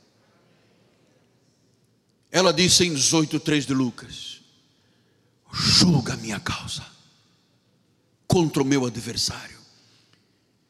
Ela 2.33 2.53
disse 2.53 2.85
em 2.85 2.93
18:3 2.93 3.67
de 3.67 3.75
Lucas: 3.75 4.36
Julga 5.59 6.15
a 6.15 6.17
minha 6.17 6.39
causa 6.39 6.85
contra 8.27 8.63
o 8.63 8.67
meu 8.67 8.85
adversário. 8.85 9.57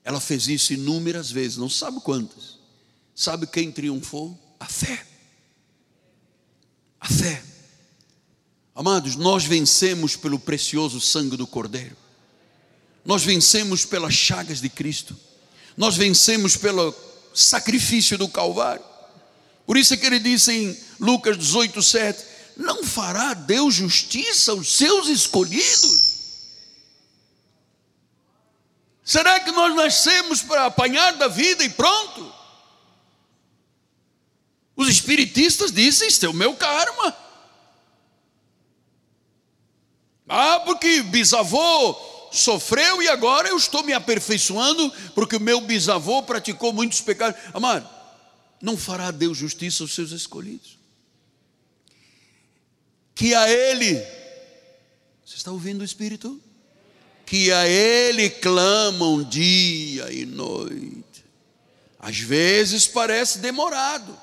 Ela 0.04 0.20
fez 0.20 0.46
isso 0.46 0.72
inúmeras 0.72 1.30
vezes, 1.30 1.56
não 1.56 1.68
sabe 1.68 2.00
quantas. 2.00 2.58
Sabe 3.14 3.46
quem 3.46 3.72
triunfou? 3.72 4.38
A 4.60 4.66
fé. 4.66 5.04
A 7.00 7.08
fé. 7.08 7.42
Amados, 8.74 9.16
nós 9.16 9.44
vencemos 9.44 10.14
pelo 10.14 10.38
precioso 10.38 11.00
sangue 11.00 11.36
do 11.36 11.46
Cordeiro 11.46 11.96
nós 13.06 13.22
vencemos 13.22 13.84
pelas 13.84 14.12
chagas 14.12 14.60
de 14.60 14.68
Cristo, 14.68 15.16
nós 15.76 15.96
vencemos 15.96 16.56
pelo 16.56 16.92
sacrifício 17.32 18.18
do 18.18 18.28
Calvário. 18.28 18.84
Por 19.64 19.76
isso 19.76 19.94
é 19.94 19.96
que 19.96 20.06
ele 20.06 20.18
disse 20.18 20.52
em 20.52 20.76
Lucas 20.98 21.38
18, 21.38 21.80
7: 21.80 22.24
Não 22.56 22.82
fará 22.82 23.34
Deus 23.34 23.74
justiça 23.74 24.52
aos 24.52 24.76
seus 24.76 25.08
escolhidos? 25.08 26.06
Será 29.04 29.38
que 29.38 29.52
nós 29.52 29.74
nascemos 29.74 30.42
para 30.42 30.64
apanhar 30.64 31.12
da 31.12 31.28
vida 31.28 31.62
e 31.62 31.68
pronto? 31.68 32.34
Os 34.74 34.88
espiritistas 34.88 35.70
dizem: 35.70 36.08
Isso 36.08 36.24
é 36.24 36.28
o 36.28 36.34
meu 36.34 36.54
karma. 36.56 37.16
Ah, 40.28 40.60
porque 40.64 41.02
bisavô 41.02 41.94
sofreu 42.32 43.00
e 43.00 43.08
agora 43.08 43.48
eu 43.48 43.56
estou 43.56 43.84
me 43.84 43.92
aperfeiçoando 43.92 44.92
porque 45.14 45.36
o 45.36 45.40
meu 45.40 45.60
bisavô 45.60 46.22
praticou 46.22 46.72
muitos 46.72 47.00
pecados. 47.00 47.40
Amado, 47.54 47.88
não 48.60 48.76
fará 48.76 49.10
Deus 49.10 49.38
justiça 49.38 49.84
aos 49.84 49.94
seus 49.94 50.10
escolhidos. 50.10 50.75
Que 53.16 53.34
a 53.34 53.50
Ele, 53.50 53.94
você 55.24 55.36
está 55.36 55.50
ouvindo 55.50 55.80
o 55.80 55.84
Espírito? 55.84 56.38
Que 57.24 57.50
a 57.50 57.66
Ele 57.66 58.28
clamam 58.28 59.24
dia 59.24 60.12
e 60.12 60.26
noite. 60.26 61.24
Às 61.98 62.18
vezes 62.18 62.86
parece 62.86 63.38
demorado, 63.38 64.16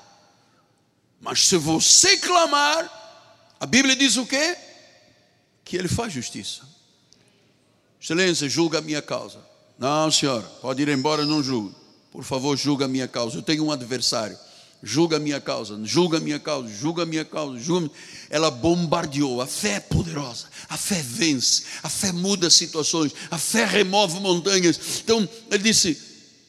mas 1.20 1.48
se 1.48 1.56
você 1.56 2.16
clamar, 2.18 2.88
a 3.58 3.66
Bíblia 3.66 3.96
diz 3.96 4.16
o 4.16 4.24
quê? 4.24 4.56
Que 5.64 5.76
Ele 5.76 5.88
faz 5.88 6.12
justiça. 6.12 6.62
Excelência, 8.00 8.48
julga 8.48 8.78
a 8.78 8.82
minha 8.82 9.02
causa. 9.02 9.44
Não, 9.76 10.08
senhora, 10.08 10.46
pode 10.62 10.80
ir 10.80 10.88
embora, 10.88 11.26
não 11.26 11.42
julgue. 11.42 11.74
Por 12.12 12.22
favor, 12.22 12.56
julga 12.56 12.84
a 12.84 12.88
minha 12.88 13.08
causa. 13.08 13.38
Eu 13.38 13.42
tenho 13.42 13.64
um 13.64 13.72
adversário. 13.72 14.38
Julga 14.86 15.16
a 15.16 15.20
minha 15.20 15.40
causa, 15.40 15.80
julga 15.82 16.18
a 16.18 16.20
minha 16.20 16.38
causa, 16.38 16.68
julga 16.68 17.04
a 17.04 17.06
minha 17.06 17.24
causa, 17.24 17.58
julga. 17.58 17.90
Ela 18.28 18.50
bombardeou. 18.50 19.40
A 19.40 19.46
fé 19.46 19.76
é 19.76 19.80
poderosa, 19.80 20.46
a 20.68 20.76
fé 20.76 21.00
vence, 21.02 21.62
a 21.82 21.88
fé 21.88 22.12
muda 22.12 22.50
situações, 22.50 23.14
a 23.30 23.38
fé 23.38 23.64
remove 23.64 24.20
montanhas. 24.20 24.78
Então, 25.02 25.26
ele 25.50 25.62
disse, 25.62 25.98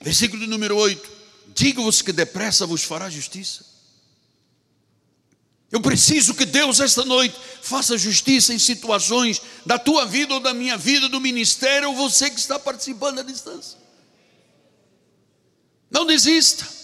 versículo 0.02 0.46
número 0.48 0.76
8: 0.76 1.10
Digo-vos 1.56 2.02
que 2.02 2.12
depressa 2.12 2.66
vos 2.66 2.84
fará 2.84 3.10
justiça. 3.10 3.64
Eu 5.72 5.80
preciso 5.80 6.34
que 6.34 6.46
Deus, 6.46 6.82
esta 6.82 7.06
noite, 7.06 7.38
faça 7.62 7.98
justiça 7.98 8.54
em 8.54 8.60
situações 8.60 9.42
da 9.66 9.80
tua 9.80 10.06
vida 10.06 10.34
ou 10.34 10.42
da 10.42 10.54
minha 10.54 10.78
vida, 10.78 11.08
do 11.08 11.22
ministério, 11.22 11.88
ou 11.88 11.96
você 11.96 12.30
que 12.30 12.40
está 12.40 12.60
participando 12.60 13.20
à 13.20 13.24
distância. 13.24 13.78
Não 15.90 16.06
desista. 16.06 16.74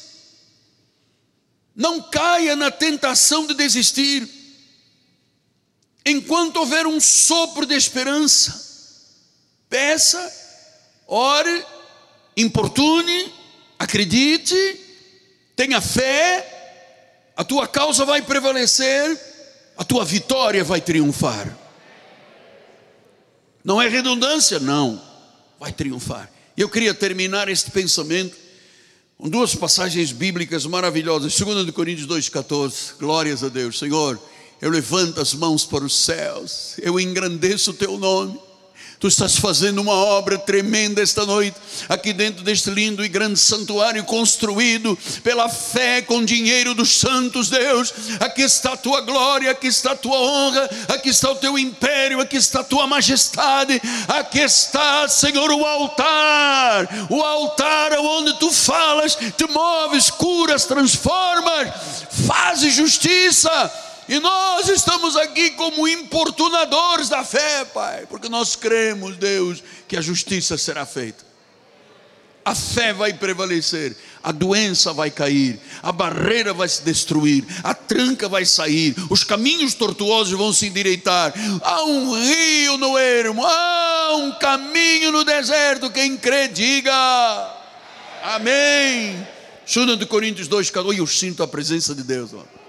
Não 1.75 2.01
caia 2.01 2.55
na 2.55 2.69
tentação 2.69 3.47
de 3.47 3.53
desistir. 3.53 4.27
Enquanto 6.05 6.57
houver 6.57 6.85
um 6.87 6.99
sopro 6.99 7.65
de 7.65 7.75
esperança, 7.75 8.59
peça, 9.69 10.19
ore, 11.07 11.65
importune, 12.35 13.33
acredite, 13.77 14.55
tenha 15.55 15.79
fé 15.79 16.59
a 17.35 17.43
tua 17.43 17.67
causa 17.67 18.05
vai 18.05 18.21
prevalecer, 18.21 19.19
a 19.75 19.83
tua 19.83 20.05
vitória 20.05 20.63
vai 20.63 20.79
triunfar. 20.79 21.57
Não 23.63 23.81
é 23.81 23.87
redundância? 23.87 24.59
Não, 24.59 25.01
vai 25.59 25.71
triunfar. 25.71 26.29
Eu 26.55 26.69
queria 26.69 26.93
terminar 26.93 27.49
este 27.49 27.71
pensamento 27.71 28.37
duas 29.29 29.55
passagens 29.55 30.11
bíblicas 30.11 30.65
maravilhosas. 30.65 31.37
2 31.37 31.71
Coríntios 31.71 32.07
2,14. 32.07 32.97
Glórias 32.99 33.43
a 33.43 33.49
Deus. 33.49 33.77
Senhor, 33.77 34.19
eu 34.61 34.69
levanto 34.69 35.19
as 35.19 35.33
mãos 35.33 35.65
para 35.65 35.83
os 35.83 35.95
céus, 35.95 36.75
eu 36.81 36.99
engrandeço 36.99 37.71
o 37.71 37.73
teu 37.73 37.97
nome 37.97 38.39
Tu 39.01 39.07
estás 39.07 39.35
fazendo 39.35 39.81
uma 39.81 39.95
obra 39.95 40.37
tremenda 40.37 41.01
esta 41.01 41.25
noite, 41.25 41.57
aqui 41.89 42.13
dentro 42.13 42.43
deste 42.43 42.69
lindo 42.69 43.03
e 43.03 43.07
grande 43.07 43.39
santuário 43.39 44.03
construído 44.03 44.95
pela 45.23 45.49
fé 45.49 46.03
com 46.03 46.23
dinheiro 46.23 46.75
dos 46.75 46.99
santos, 46.99 47.49
Deus. 47.49 47.91
Aqui 48.19 48.43
está 48.43 48.73
a 48.73 48.77
tua 48.77 49.01
glória, 49.01 49.49
aqui 49.49 49.65
está 49.65 49.93
a 49.93 49.95
tua 49.95 50.19
honra, 50.19 50.69
aqui 50.87 51.09
está 51.09 51.31
o 51.31 51.35
teu 51.35 51.57
império, 51.57 52.21
aqui 52.21 52.37
está 52.37 52.59
a 52.59 52.63
tua 52.63 52.85
majestade, 52.85 53.81
aqui 54.07 54.37
está, 54.37 55.07
Senhor, 55.07 55.49
o 55.49 55.65
altar, 55.65 57.07
o 57.09 57.23
altar 57.23 57.93
onde 57.93 58.37
tu 58.37 58.51
falas, 58.51 59.15
te 59.15 59.47
moves, 59.47 60.11
curas, 60.11 60.65
transformas, 60.65 61.73
fazes 62.27 62.75
justiça 62.75 63.89
e 64.11 64.19
nós 64.19 64.67
estamos 64.67 65.15
aqui 65.15 65.51
como 65.51 65.87
importunadores 65.87 67.07
da 67.07 67.23
fé, 67.23 67.63
Pai, 67.63 68.05
porque 68.09 68.27
nós 68.27 68.57
cremos, 68.57 69.15
Deus, 69.15 69.63
que 69.87 69.95
a 69.95 70.01
justiça 70.01 70.57
será 70.57 70.85
feita. 70.85 71.23
A 72.43 72.53
fé 72.53 72.91
vai 72.91 73.13
prevalecer, 73.13 73.95
a 74.21 74.33
doença 74.33 74.91
vai 74.91 75.09
cair, 75.09 75.57
a 75.81 75.93
barreira 75.93 76.53
vai 76.53 76.67
se 76.67 76.81
destruir, 76.81 77.45
a 77.63 77.73
tranca 77.73 78.27
vai 78.27 78.43
sair, 78.43 78.93
os 79.09 79.23
caminhos 79.23 79.75
tortuosos 79.75 80.37
vão 80.37 80.51
se 80.51 80.65
endireitar. 80.67 81.33
Há 81.63 81.83
um 81.85 82.13
rio 82.13 82.77
no 82.77 82.97
ermo, 82.97 83.45
há 83.45 84.15
um 84.17 84.33
caminho 84.33 85.13
no 85.13 85.23
deserto. 85.23 85.89
Quem 85.89 86.17
crê, 86.17 86.49
diga 86.49 86.91
Amém. 88.23 89.25
2 89.65 90.03
Coríntios 90.03 90.49
2, 90.49 90.69
14. 90.69 90.99
Eu 90.99 91.07
sinto 91.07 91.41
a 91.43 91.47
presença 91.47 91.95
de 91.95 92.03
Deus. 92.03 92.33
Ó. 92.33 92.60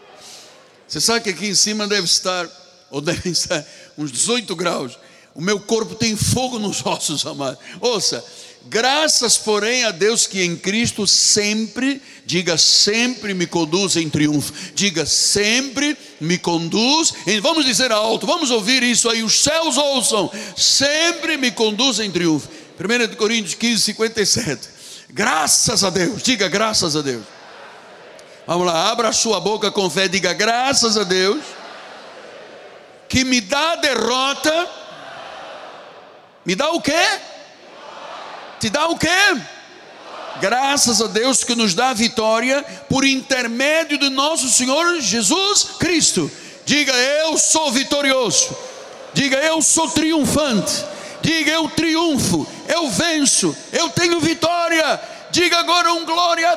Você 0.93 1.01
sabe 1.01 1.23
que 1.23 1.31
aqui 1.31 1.47
em 1.47 1.55
cima 1.55 1.89
deve 1.89 2.05
estar, 2.05 2.47
ou 2.91 3.01
devem 3.01 3.33
estar, 3.33 3.65
uns 3.97 4.13
18 4.13 4.55
graus. 4.55 4.99
O 5.35 5.41
meu 5.41 5.59
corpo 5.59 5.95
tem 5.95 6.15
fogo 6.15 6.59
nos 6.59 6.85
ossos, 6.85 7.25
amado. 7.25 7.57
Ouça, 7.81 8.23
graças, 8.67 9.39
porém, 9.39 9.85
a 9.85 9.91
Deus 9.91 10.27
que 10.27 10.43
em 10.43 10.55
Cristo 10.55 11.07
sempre, 11.07 12.03
diga 12.27 12.59
sempre 12.59 13.33
me 13.33 13.47
conduz 13.47 13.97
em 13.97 14.11
triunfo. 14.11 14.53
Diga 14.75 15.07
sempre 15.07 15.97
me 16.21 16.37
conduz. 16.37 17.15
Em, 17.27 17.41
vamos 17.41 17.65
dizer 17.65 17.91
alto, 17.91 18.27
vamos 18.27 18.51
ouvir 18.51 18.83
isso 18.83 19.09
aí, 19.09 19.23
os 19.23 19.43
céus 19.43 19.79
ouçam. 19.79 20.31
Sempre 20.55 21.39
me 21.39 21.51
conduz 21.51 22.01
em 22.01 22.11
triunfo. 22.11 22.51
1 22.79 23.17
Coríntios 23.17 23.55
15, 23.55 23.81
57. 23.81 24.69
Graças 25.09 25.85
a 25.85 25.89
Deus, 25.89 26.23
diga 26.23 26.49
graças 26.49 26.95
a 26.95 27.01
Deus. 27.01 27.25
Vamos 28.47 28.67
lá, 28.67 28.91
abra 28.91 29.09
a 29.09 29.13
sua 29.13 29.39
boca 29.39 29.71
com 29.71 29.89
fé, 29.89 30.09
diga 30.09 30.33
graças 30.33 30.97
a 30.97 31.05
Deus 31.05 31.43
que 33.09 33.25
me 33.25 33.41
dá 33.41 33.77
derrota. 33.77 34.69
Me 36.45 36.55
dá 36.55 36.71
o 36.71 36.81
quê? 36.81 37.21
Te 38.59 38.71
dá 38.71 38.89
o 38.89 38.99
quê? 38.99 39.09
Graças 40.41 41.01
a 41.01 41.07
Deus 41.07 41.45
que 41.45 41.55
nos 41.55 41.75
dá 41.75 41.93
vitória 41.93 42.65
por 42.89 43.05
intermédio 43.05 43.99
de 43.99 44.09
nosso 44.09 44.49
Senhor 44.49 45.01
Jesus 45.01 45.65
Cristo. 45.79 46.31
Diga 46.65 46.93
eu 46.93 47.39
sou 47.39 47.71
vitorioso. 47.71 48.57
Diga 49.13 49.37
eu 49.37 49.61
sou 49.61 49.89
triunfante. 49.91 50.85
Diga 51.23 51.53
eu 51.53 51.69
triunfo, 51.69 52.45
eu 52.67 52.91
venço, 52.91 53.57
eu 53.73 53.89
tenho 53.91 54.19
vitória 54.19 55.01
Diga 55.33 55.61
agora 55.61 55.95
um 55.95 56.05
glória 56.05 56.51
a 56.51 56.57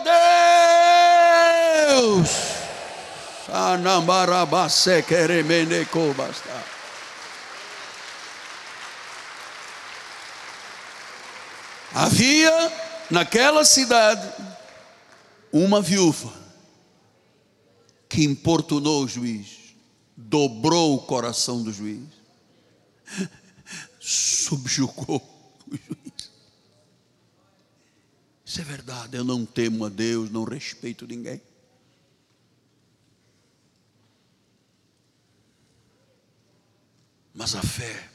Deus. 1.97 2.29
Havia 11.93 12.51
naquela 13.09 13.63
cidade 13.63 14.29
uma 15.53 15.81
viúva 15.81 16.33
que 18.09 18.25
importunou 18.25 19.05
o 19.05 19.07
juiz, 19.07 19.73
dobrou 20.17 20.95
o 20.95 21.01
coração 21.03 21.63
do 21.63 21.71
juiz, 21.71 22.03
subjugou 24.01 25.23
o 25.65 25.77
juiz 25.77 26.14
Isso 28.55 28.61
é 28.61 28.63
verdade. 28.63 29.17
Eu 29.17 29.25
não 29.25 29.45
temo 29.45 29.83
a 29.83 29.89
Deus, 29.89 30.31
não 30.31 30.45
respeito 30.45 31.05
ninguém. 31.05 31.41
Mas 37.33 37.53
a 37.53 37.61
fé, 37.61 38.09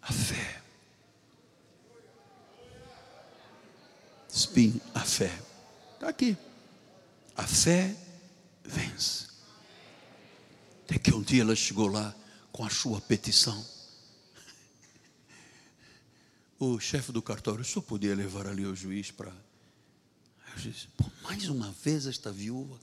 a 0.00 0.12
fé, 0.12 0.62
Spin, 4.32 4.80
a 4.94 5.00
fé, 5.00 5.36
está 5.94 6.08
aqui. 6.08 6.36
A 7.34 7.48
fé 7.48 7.96
vence. 8.62 9.26
Até 10.84 11.00
que 11.00 11.12
um 11.12 11.20
dia 11.20 11.42
ela 11.42 11.56
chegou 11.56 11.88
lá 11.88 12.14
com 12.52 12.64
a 12.64 12.70
sua 12.70 13.00
petição. 13.00 13.77
O 16.58 16.80
chefe 16.80 17.12
do 17.12 17.22
cartório 17.22 17.64
só 17.64 17.80
podia 17.80 18.14
levar 18.16 18.46
ali 18.46 18.66
o 18.66 18.74
juiz 18.74 19.10
para. 19.12 19.30
Eu 19.30 20.56
disse, 20.56 20.88
mais 21.22 21.48
uma 21.48 21.70
vez 21.70 22.06
esta 22.06 22.32
viúva. 22.32 22.78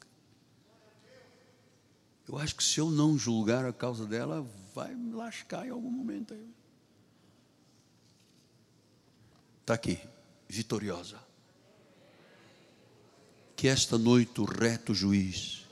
Eu 2.27 2.37
acho 2.37 2.55
que 2.55 2.63
se 2.63 2.79
eu 2.79 2.89
não 2.89 3.17
julgar 3.17 3.65
a 3.65 3.73
causa 3.73 4.05
dela, 4.05 4.47
vai 4.73 4.95
me 4.95 5.13
lascar 5.13 5.67
em 5.67 5.69
algum 5.69 5.91
momento. 5.91 6.33
Está 9.61 9.73
aqui, 9.73 9.99
vitoriosa. 10.47 11.19
Que 13.55 13.67
esta 13.67 13.97
noite 13.97 14.39
o 14.39 14.45
reto 14.45 14.93
juiz 14.93 15.65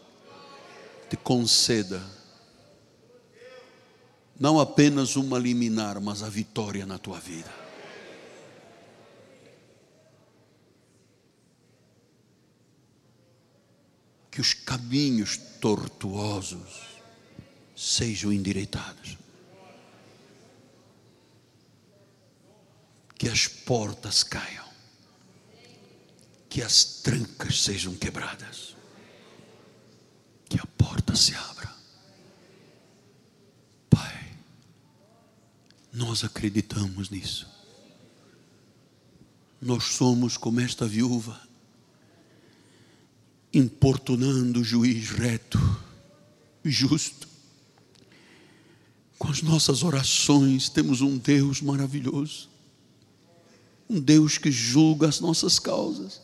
te 1.10 1.16
conceda 1.16 2.04
não 4.39 4.60
apenas 4.60 5.16
uma 5.16 5.38
liminar, 5.38 6.01
mas 6.01 6.24
a 6.24 6.30
vitória 6.30 6.86
na 6.86 6.97
tua 6.97 7.20
vida. 7.20 7.62
Que 14.34 14.41
os 14.41 14.53
caminhos 14.53 15.38
tortuosos 15.61 16.99
sejam 17.75 18.31
endireitados. 18.34 19.17
Que 23.15 23.29
as 23.29 23.47
portas 23.47 24.23
caiam. 24.23 24.67
Que 26.49 26.61
as 26.61 26.84
trancas 27.01 27.61
sejam 27.61 27.95
quebradas. 27.95 28.75
Que 30.49 30.59
a 30.59 30.65
porta 30.65 31.15
se 31.15 31.36
abra. 31.36 31.53
Nós 35.93 36.23
acreditamos 36.23 37.11
nisso. 37.11 37.47
Nós 39.61 39.84
somos 39.84 40.38
como 40.38 40.59
esta 40.59 40.88
viúva, 40.88 41.39
importunando 43.54 44.62
o 44.62 44.64
juiz 44.64 45.10
reto, 45.12 45.60
justo. 46.64 47.28
Com 49.18 49.30
as 49.30 49.41
nossas 49.41 49.84
orações, 49.84 50.70
temos 50.70 51.01
um 51.01 51.18
Deus 51.18 51.62
maravilhoso, 51.62 52.49
um 53.89 53.99
Deus 53.99 54.38
que 54.38 54.51
julga 54.51 55.08
as 55.08 55.20
nossas 55.20 55.60
causas, 55.60 56.22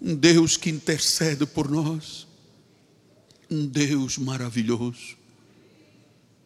um 0.00 0.14
Deus 0.14 0.56
que 0.56 0.70
intercede 0.70 1.44
por 1.44 1.68
nós, 1.68 2.26
um 3.50 3.66
Deus 3.66 4.16
maravilhoso. 4.16 5.16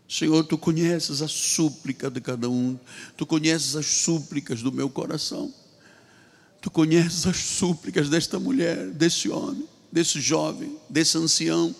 Senhor, 0.08 0.42
tu 0.44 0.56
conheces 0.56 1.20
a 1.20 1.28
súplica 1.28 2.10
de 2.10 2.20
cada 2.20 2.48
um, 2.48 2.78
tu 3.16 3.26
conheces 3.26 3.76
as 3.76 3.86
súplicas 3.86 4.62
do 4.62 4.72
meu 4.72 4.88
coração, 4.88 5.52
tu 6.60 6.70
conheces 6.70 7.26
as 7.26 7.36
súplicas 7.36 8.08
desta 8.08 8.38
mulher, 8.38 8.90
desse 8.90 9.28
homem, 9.28 9.64
desse 9.90 10.20
jovem, 10.20 10.76
desse 10.88 11.16
ancião 11.16 11.74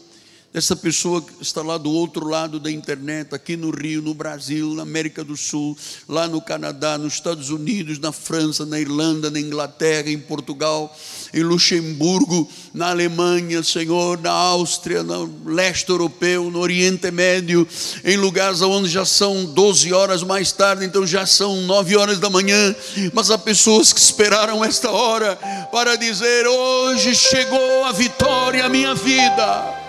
essa 0.52 0.74
pessoa 0.74 1.20
que 1.20 1.42
está 1.42 1.60
lá 1.60 1.76
do 1.76 1.90
outro 1.90 2.26
lado 2.26 2.58
da 2.58 2.70
internet, 2.70 3.34
aqui 3.34 3.54
no 3.54 3.70
Rio, 3.70 4.00
no 4.00 4.14
Brasil, 4.14 4.74
na 4.74 4.82
América 4.82 5.22
do 5.22 5.36
Sul, 5.36 5.76
lá 6.08 6.26
no 6.26 6.40
Canadá, 6.40 6.96
nos 6.96 7.14
Estados 7.14 7.50
Unidos, 7.50 7.98
na 7.98 8.12
França, 8.12 8.64
na 8.64 8.80
Irlanda, 8.80 9.30
na 9.30 9.38
Inglaterra, 9.38 10.08
em 10.10 10.18
Portugal, 10.18 10.96
em 11.34 11.42
Luxemburgo, 11.42 12.48
na 12.72 12.88
Alemanha, 12.88 13.62
Senhor, 13.62 14.18
na 14.20 14.30
Áustria, 14.30 15.02
no 15.02 15.30
leste 15.44 15.90
europeu, 15.90 16.50
no 16.50 16.60
Oriente 16.60 17.10
Médio, 17.10 17.68
em 18.02 18.16
lugares 18.16 18.62
onde 18.62 18.88
já 18.88 19.04
são 19.04 19.44
12 19.44 19.92
horas 19.92 20.22
mais 20.22 20.50
tarde, 20.50 20.84
então 20.86 21.06
já 21.06 21.26
são 21.26 21.60
9 21.62 21.94
horas 21.96 22.18
da 22.18 22.30
manhã, 22.30 22.74
mas 23.12 23.30
há 23.30 23.36
pessoas 23.36 23.92
que 23.92 24.00
esperaram 24.00 24.64
esta 24.64 24.90
hora 24.90 25.36
para 25.70 25.96
dizer: 25.96 26.46
hoje 26.46 27.14
chegou 27.14 27.84
a 27.84 27.92
vitória 27.92 28.64
à 28.64 28.68
minha 28.68 28.94
vida. 28.94 29.87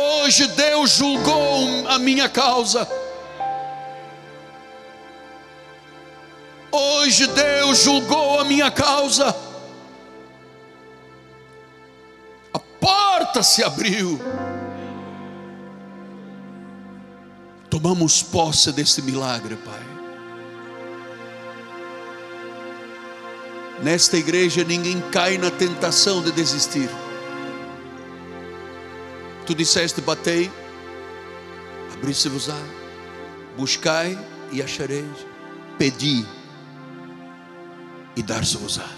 Hoje 0.00 0.46
Deus 0.46 0.92
julgou 0.92 1.86
a 1.86 1.98
minha 1.98 2.26
causa. 2.26 2.88
Hoje 6.72 7.26
Deus 7.26 7.82
julgou 7.82 8.40
a 8.40 8.44
minha 8.44 8.70
causa. 8.70 9.36
A 12.54 12.58
porta 12.58 13.42
se 13.42 13.62
abriu. 13.62 14.18
Tomamos 17.68 18.22
posse 18.22 18.72
desse 18.72 19.02
milagre, 19.02 19.56
Pai. 19.56 19.80
Nesta 23.82 24.16
igreja 24.16 24.64
ninguém 24.64 24.98
cai 25.10 25.36
na 25.36 25.50
tentação 25.50 26.22
de 26.22 26.32
desistir. 26.32 26.88
Tu 29.50 29.54
disseste: 29.56 30.00
batei, 30.00 30.48
abri-se-vos-á, 31.94 32.56
buscai 33.56 34.16
e 34.52 34.62
achareis, 34.62 35.26
pedi 35.76 36.24
e 38.14 38.22
dar-se-vos-á. 38.22 38.88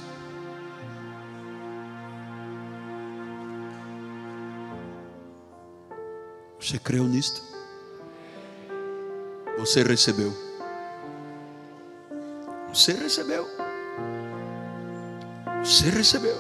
Você 6.61 6.79
creu 6.79 7.05
nisto? 7.05 7.41
Você 9.59 9.83
recebeu. 9.83 10.35
Você 12.69 12.93
recebeu. 12.93 13.49
Você 15.65 15.89
recebeu. 15.89 16.37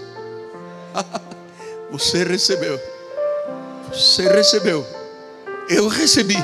Você 1.90 2.24
recebeu. 2.24 2.91
Você 3.93 4.26
recebeu. 4.26 4.86
Eu 5.68 5.86
recebi. 5.86 6.38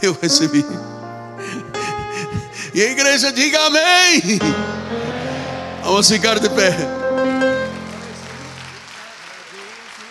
Eu 0.00 0.16
recebi. 0.22 0.64
E 2.72 2.80
a 2.80 2.90
igreja 2.90 3.32
diga 3.32 3.58
amém. 3.66 4.38
Vamos 5.82 6.08
ficar 6.08 6.38
de 6.38 6.48
pé. 6.50 6.72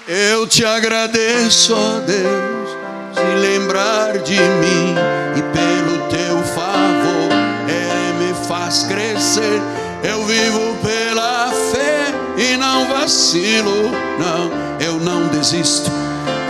Eu 0.08 0.46
te 0.46 0.66
agradeço, 0.66 1.74
ó 1.74 2.00
Deus, 2.00 2.70
de 3.16 3.40
lembrar 3.40 4.18
de 4.18 4.38
mim 4.38 4.96
e 5.38 5.42
pelo 5.54 6.10
teu 6.10 6.44
favor, 6.54 7.30
Ele 7.68 8.26
me 8.26 8.48
faz 8.48 8.84
crescer. 8.84 9.62
Eu 10.04 10.26
vivo 10.26 10.76
pela 10.84 11.52
fé 11.72 12.08
e 12.38 12.58
não 12.58 12.88
vacilo, 12.90 13.92
não 14.20 14.59
desisto. 15.40 15.90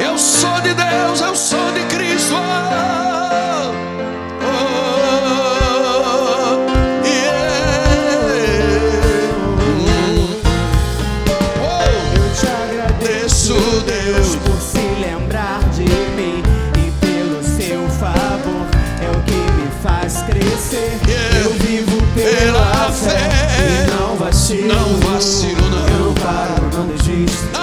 Eu 0.04 0.18
sou 0.18 0.60
de 0.62 0.74
Deus, 0.74 1.22
eu 1.22 1.36
sou 1.36 1.72
de 1.74 1.82
Cristo. 1.96 2.34
Oh, 2.34 2.38
oh, 4.42 4.58
yeah. 7.06 7.60
oh, 11.62 11.84
eu 12.16 12.34
te 12.34 12.48
agradeço, 12.48 13.54
Deus, 13.86 14.36
por 14.38 14.60
se 14.60 14.80
lembrar 15.00 15.60
de 15.70 15.84
mim 16.16 16.42
e 16.76 16.92
pelo 17.00 17.44
seu 17.44 17.88
favor 17.90 18.66
é 19.04 19.10
o 19.16 19.22
que 19.22 19.36
me 19.36 19.70
faz 19.84 20.24
crescer. 20.24 20.98
Yeah. 21.08 21.38
Eu 21.42 21.54
vivo 21.54 21.96
pela, 22.16 22.54
pela 22.54 22.92
fé, 22.92 23.30
fé 23.30 23.86
e 23.86 23.92
não 23.92 24.16
vacilo. 24.16 24.68
Não 24.68 25.00
vacilo, 25.12 25.70
não. 25.70 25.88
Eu 25.88 26.00
não 26.06 26.14
paro, 26.16 26.70
não 26.74 26.88
desisto. 26.88 27.59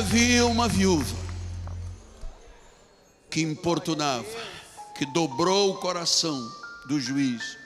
Havia 0.00 0.46
uma 0.46 0.66
viúva 0.66 1.16
que 3.28 3.42
importunava, 3.42 4.26
que 4.96 5.04
dobrou 5.04 5.70
o 5.70 5.74
coração 5.74 6.50
do 6.86 6.98
juiz, 6.98 7.58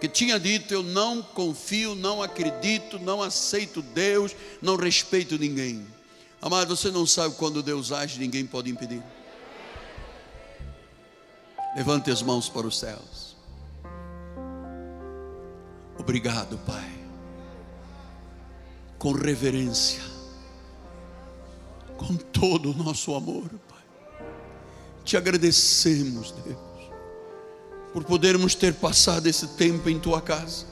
que 0.00 0.08
tinha 0.08 0.38
dito: 0.38 0.74
Eu 0.74 0.82
não 0.82 1.22
confio, 1.22 1.94
não 1.94 2.22
acredito, 2.22 2.98
não 2.98 3.22
aceito 3.22 3.82
Deus, 3.82 4.34
não 4.60 4.74
respeito 4.74 5.38
ninguém. 5.38 5.86
Amado, 6.42 6.76
você 6.76 6.90
não 6.90 7.06
sabe 7.06 7.36
quando 7.36 7.62
Deus 7.62 7.92
age, 7.92 8.18
ninguém 8.18 8.44
pode 8.44 8.68
impedir. 8.68 9.02
Levante 11.76 12.10
as 12.10 12.20
mãos 12.20 12.48
para 12.48 12.66
os 12.66 12.78
céus. 12.80 13.36
Obrigado, 15.96 16.58
Pai. 16.66 16.98
Com 18.98 19.12
reverência, 19.12 20.02
com 22.00 22.16
todo 22.16 22.70
o 22.70 22.74
nosso 22.74 23.14
amor, 23.14 23.50
Pai. 23.68 23.78
Te 25.04 25.18
agradecemos, 25.18 26.32
Deus, 26.32 26.90
por 27.92 28.04
podermos 28.04 28.54
ter 28.54 28.72
passado 28.74 29.26
esse 29.26 29.48
tempo 29.48 29.90
em 29.90 30.00
tua 30.00 30.22
casa, 30.22 30.64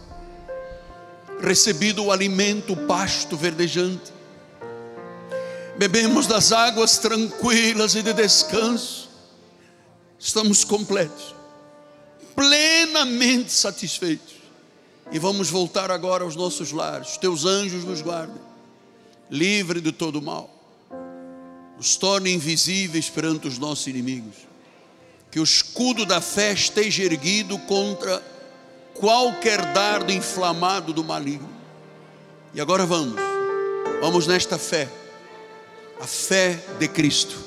recebido 1.39 2.05
o 2.05 2.11
alimento, 2.11 2.72
o 2.72 2.87
pasto 2.87 3.37
verdejante, 3.37 4.11
bebemos 5.76 6.26
das 6.26 6.51
águas 6.51 6.97
tranquilas 6.97 7.95
e 7.95 8.03
de 8.03 8.14
descanso, 8.14 9.11
estamos 10.18 10.64
completos, 10.64 11.35
plenamente 12.35 13.53
satisfeitos. 13.53 14.39
E 15.11 15.18
vamos 15.18 15.49
voltar 15.49 15.91
agora 15.91 16.22
aos 16.22 16.37
nossos 16.37 16.70
lares. 16.70 17.16
Teus 17.16 17.47
anjos 17.47 17.83
nos 17.83 18.03
guardem, 18.03 18.37
livre 19.31 19.81
de 19.81 19.91
todo 19.91 20.20
mal, 20.20 20.57
nos 21.79 21.97
torne 21.97 22.35
invisíveis 22.35 23.09
perante 23.09 23.47
os 23.47 23.57
nossos 23.57 23.87
inimigos. 23.87 24.35
Que 25.31 25.39
o 25.39 25.45
escudo 25.45 26.05
da 26.05 26.20
fé 26.20 26.53
esteja 26.53 27.05
erguido 27.05 27.57
contra 27.61 28.20
qualquer 28.95 29.72
dardo 29.72 30.12
inflamado 30.12 30.93
do 30.93 31.05
maligno. 31.05 31.49
E 32.53 32.61
agora 32.61 32.85
vamos, 32.85 33.14
vamos 34.01 34.26
nesta 34.26 34.59
fé, 34.59 34.89
a 36.01 36.07
fé 36.07 36.59
de 36.79 36.89
Cristo, 36.89 37.39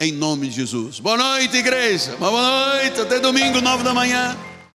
em 0.00 0.10
nome 0.10 0.48
de 0.48 0.56
Jesus. 0.56 0.98
Boa 0.98 1.16
noite, 1.16 1.56
igreja. 1.56 2.16
Boa 2.16 2.80
noite, 2.80 3.00
até 3.00 3.20
domingo, 3.20 3.60
nove 3.60 3.84
da 3.84 3.94
manhã. 3.94 4.36